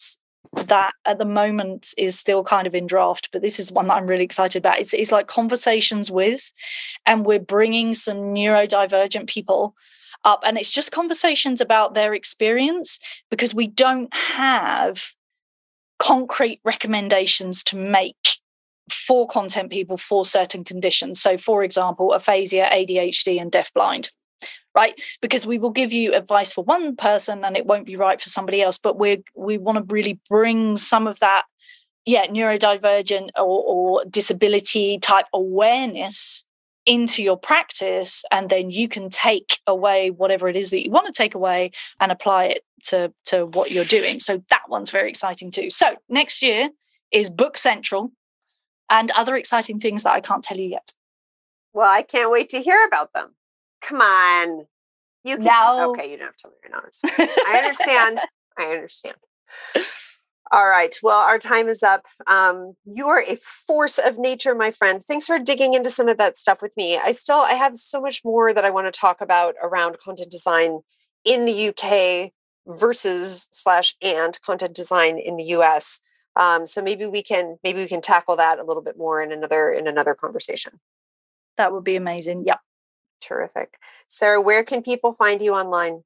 that 0.53 0.93
at 1.05 1.19
the 1.19 1.25
moment 1.25 1.93
is 1.97 2.17
still 2.17 2.43
kind 2.43 2.65
of 2.65 2.73
in 2.73 2.87
draft, 2.87 3.29
but 3.31 3.41
this 3.41 3.59
is 3.59 3.71
one 3.71 3.87
that 3.87 3.95
I'm 3.95 4.07
really 4.07 4.23
excited 4.23 4.59
about. 4.59 4.79
It's, 4.79 4.93
it's 4.93 5.11
like 5.11 5.27
conversations 5.27 6.09
with, 6.09 6.51
and 7.05 7.25
we're 7.25 7.39
bringing 7.39 7.93
some 7.93 8.17
neurodivergent 8.17 9.27
people 9.27 9.75
up, 10.25 10.41
and 10.43 10.57
it's 10.57 10.71
just 10.71 10.91
conversations 10.91 11.61
about 11.61 11.93
their 11.93 12.13
experience 12.13 12.99
because 13.29 13.53
we 13.53 13.67
don't 13.67 14.13
have 14.13 15.13
concrete 15.99 16.59
recommendations 16.63 17.63
to 17.65 17.77
make 17.77 18.39
for 19.07 19.27
content 19.27 19.69
people 19.69 19.97
for 19.97 20.25
certain 20.25 20.63
conditions. 20.63 21.21
So, 21.21 21.37
for 21.37 21.63
example, 21.63 22.13
aphasia, 22.13 22.67
ADHD, 22.71 23.39
and 23.39 23.51
deafblind 23.51 24.09
right 24.75 25.01
because 25.21 25.45
we 25.45 25.57
will 25.57 25.71
give 25.71 25.91
you 25.91 26.13
advice 26.13 26.53
for 26.53 26.63
one 26.63 26.95
person 26.95 27.43
and 27.43 27.57
it 27.57 27.65
won't 27.65 27.85
be 27.85 27.95
right 27.95 28.21
for 28.21 28.29
somebody 28.29 28.61
else 28.61 28.77
but 28.77 28.97
we 28.97 29.23
we 29.35 29.57
want 29.57 29.77
to 29.77 29.93
really 29.93 30.19
bring 30.29 30.75
some 30.75 31.07
of 31.07 31.19
that 31.19 31.43
yeah 32.05 32.25
neurodivergent 32.27 33.29
or, 33.37 33.43
or 33.43 34.05
disability 34.05 34.99
type 34.99 35.25
awareness 35.33 36.45
into 36.85 37.21
your 37.21 37.37
practice 37.37 38.23
and 38.31 38.49
then 38.49 38.71
you 38.71 38.87
can 38.87 39.09
take 39.09 39.59
away 39.67 40.11
whatever 40.11 40.47
it 40.47 40.55
is 40.55 40.69
that 40.71 40.83
you 40.83 40.91
want 40.91 41.07
to 41.07 41.13
take 41.13 41.35
away 41.35 41.71
and 41.99 42.11
apply 42.11 42.45
it 42.45 42.63
to 42.83 43.13
to 43.25 43.45
what 43.45 43.71
you're 43.71 43.85
doing 43.85 44.19
so 44.19 44.43
that 44.49 44.63
one's 44.69 44.89
very 44.89 45.09
exciting 45.09 45.51
too 45.51 45.69
so 45.69 45.95
next 46.07 46.41
year 46.41 46.69
is 47.11 47.29
book 47.29 47.57
central 47.57 48.11
and 48.89 49.11
other 49.11 49.35
exciting 49.35 49.79
things 49.79 50.03
that 50.03 50.13
i 50.13 50.21
can't 50.21 50.43
tell 50.43 50.57
you 50.57 50.69
yet 50.69 50.91
well 51.73 51.89
i 51.89 52.01
can't 52.01 52.31
wait 52.31 52.49
to 52.49 52.61
hear 52.61 52.85
about 52.85 53.13
them 53.13 53.35
Come 53.81 54.01
on. 54.01 54.65
You 55.23 55.37
can 55.37 55.45
no. 55.45 55.91
okay, 55.91 56.09
you 56.11 56.17
don't 56.17 56.27
have 56.27 56.37
to 56.37 56.47
learn. 56.47 56.71
No, 56.71 56.79
it's 56.87 56.99
fine. 56.99 57.27
I 57.47 57.57
understand. 57.57 58.19
I 58.57 58.65
understand. 58.71 59.15
All 60.51 60.67
right. 60.67 60.95
Well, 61.03 61.19
our 61.19 61.37
time 61.37 61.67
is 61.67 61.83
up. 61.83 62.05
Um, 62.25 62.73
you're 62.85 63.21
a 63.21 63.35
force 63.35 63.99
of 63.99 64.17
nature, 64.17 64.55
my 64.55 64.71
friend. 64.71 65.03
Thanks 65.03 65.27
for 65.27 65.37
digging 65.37 65.75
into 65.75 65.89
some 65.89 66.07
of 66.07 66.17
that 66.17 66.37
stuff 66.37 66.61
with 66.61 66.75
me. 66.75 66.97
I 66.97 67.11
still 67.11 67.37
I 67.37 67.53
have 67.53 67.77
so 67.77 68.01
much 68.01 68.21
more 68.25 68.53
that 68.53 68.65
I 68.65 68.69
want 68.69 68.91
to 68.91 68.97
talk 68.97 69.21
about 69.21 69.55
around 69.61 69.97
content 69.99 70.31
design 70.31 70.79
in 71.25 71.45
the 71.45 71.69
UK 71.69 72.31
versus 72.67 73.47
slash 73.51 73.95
and 74.01 74.39
content 74.41 74.75
design 74.75 75.17
in 75.17 75.37
the 75.37 75.43
US. 75.55 76.01
Um, 76.35 76.65
so 76.65 76.81
maybe 76.81 77.05
we 77.05 77.23
can 77.23 77.57
maybe 77.63 77.79
we 77.79 77.87
can 77.87 78.01
tackle 78.01 78.35
that 78.37 78.59
a 78.59 78.63
little 78.63 78.83
bit 78.83 78.97
more 78.97 79.21
in 79.21 79.31
another 79.31 79.71
in 79.71 79.87
another 79.87 80.15
conversation. 80.15 80.79
That 81.57 81.73
would 81.73 81.83
be 81.83 81.95
amazing. 81.95 82.43
Yeah. 82.45 82.57
Terrific. 83.21 83.77
Sarah, 84.07 84.41
where 84.41 84.63
can 84.63 84.81
people 84.81 85.13
find 85.13 85.41
you 85.41 85.53
online? 85.53 86.03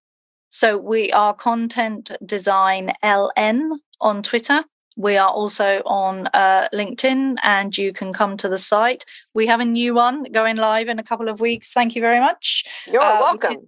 So 0.49 0.78
we 0.78 1.12
are 1.12 1.34
Content 1.34 2.12
Design 2.26 2.93
LN 3.04 3.78
on 4.01 4.24
Twitter. 4.24 4.64
We 4.95 5.18
are 5.18 5.30
also 5.30 5.82
on 5.86 6.28
uh, 6.28 6.70
LinkedIn, 6.74 7.38
and 7.43 7.76
you 7.76 7.93
can 7.93 8.14
come 8.14 8.38
to 8.38 8.47
the 8.47 8.60
site. 8.60 9.06
We 9.34 9.47
have 9.47 9.60
a 9.60 9.66
new 9.66 9.95
one 9.95 10.24
going 10.32 10.58
live 10.58 10.88
in 10.88 10.99
a 10.99 11.04
couple 11.04 11.30
of 11.30 11.39
weeks. 11.39 11.74
Thank 11.74 11.95
you 11.95 12.01
very 12.01 12.20
much. 12.20 12.66
You're 12.91 13.01
uh, 13.01 13.20
welcome. 13.20 13.54
Can, 13.54 13.68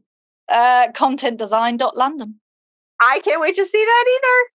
uh, 0.49 0.91
contentdesign.london. 0.91 2.39
I 3.01 3.19
can't 3.19 3.41
wait 3.41 3.55
to 3.55 3.65
see 3.65 3.83
that 3.83 4.05
either. 4.15 4.49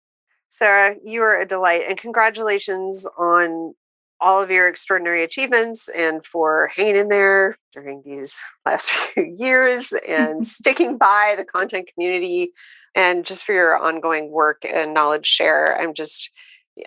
Sarah, 0.49 0.97
you 1.05 1.23
are 1.23 1.41
a 1.41 1.47
delight, 1.47 1.85
and 1.89 1.97
congratulations 1.97 3.07
on 3.19 3.75
all 4.21 4.43
of 4.43 4.51
your 4.51 4.69
extraordinary 4.69 5.25
achievements 5.25 5.89
and 5.89 6.25
for 6.25 6.71
hanging 6.75 6.97
in 6.97 7.09
there 7.09 7.57
during 7.73 8.03
these 8.05 8.39
last 8.67 8.91
few 8.91 9.35
years 9.39 9.93
and 10.07 10.47
sticking 10.47 10.99
by 10.99 11.35
the 11.37 11.45
content 11.45 11.89
community 11.95 12.53
and 12.95 13.25
just 13.25 13.45
for 13.45 13.53
your 13.53 13.79
ongoing 13.79 14.31
work 14.31 14.65
and 14.65 14.93
knowledge 14.93 15.27
share. 15.27 15.81
I'm 15.81 15.95
just 15.95 16.31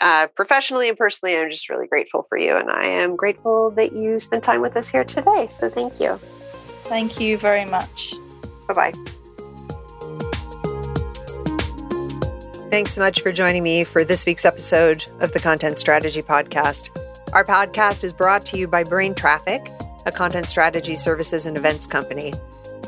uh, 0.02 0.28
professionally 0.28 0.90
and 0.90 0.98
personally, 0.98 1.38
I'm 1.38 1.52
just 1.52 1.70
really 1.70 1.88
grateful 1.88 2.26
for 2.30 2.38
you. 2.38 2.56
And 2.56 2.70
I 2.70 2.86
am 2.86 3.16
grateful 3.16 3.72
that 3.72 3.94
you 3.94 4.20
spent 4.20 4.44
time 4.44 4.62
with 4.62 4.76
us 4.76 4.90
here 4.90 5.04
today. 5.04 5.48
So 5.50 5.70
thank 5.70 6.00
you. 6.00 6.20
Thank 6.86 7.20
you 7.20 7.38
very 7.38 7.66
much. 7.66 8.14
Bye 8.68 8.92
bye. 8.92 9.14
Thanks 12.74 12.94
so 12.94 13.02
much 13.02 13.22
for 13.22 13.32
joining 13.32 13.62
me 13.62 13.84
for 13.84 14.04
this 14.04 14.26
week's 14.26 14.46
episode 14.46 15.06
of 15.20 15.32
the 15.32 15.40
Content 15.40 15.78
Strategy 15.78 16.24
Podcast. 16.24 16.90
Our 17.32 17.46
podcast 17.46 18.04
is 18.04 18.12
brought 18.12 18.48
to 18.48 18.58
you 18.58 18.68
by 18.68 18.84
Brain 18.84 19.14
Traffic, 19.14 19.70
a 20.08 20.12
content 20.12 20.48
strategy 20.48 20.96
services 20.96 21.46
and 21.46 21.56
events 21.56 21.86
company. 21.86 22.34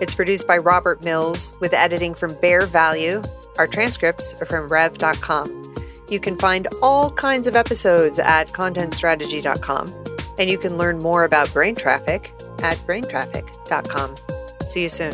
It's 0.01 0.15
produced 0.15 0.47
by 0.47 0.57
Robert 0.57 1.03
Mills 1.03 1.53
with 1.61 1.71
editing 1.71 2.15
from 2.15 2.33
Bear 2.41 2.65
Value. 2.65 3.21
Our 3.59 3.67
transcripts 3.67 4.41
are 4.41 4.47
from 4.47 4.69
rev.com. 4.69 5.75
You 6.09 6.19
can 6.19 6.35
find 6.39 6.67
all 6.81 7.11
kinds 7.11 7.45
of 7.45 7.55
episodes 7.55 8.17
at 8.17 8.47
contentstrategy.com, 8.47 9.93
and 10.39 10.49
you 10.49 10.57
can 10.57 10.77
learn 10.77 10.97
more 10.97 11.25
about 11.25 11.53
brain 11.53 11.75
traffic 11.75 12.33
at 12.63 12.77
braintraffic.com. 12.87 14.15
See 14.65 14.81
you 14.81 14.89
soon. 14.89 15.13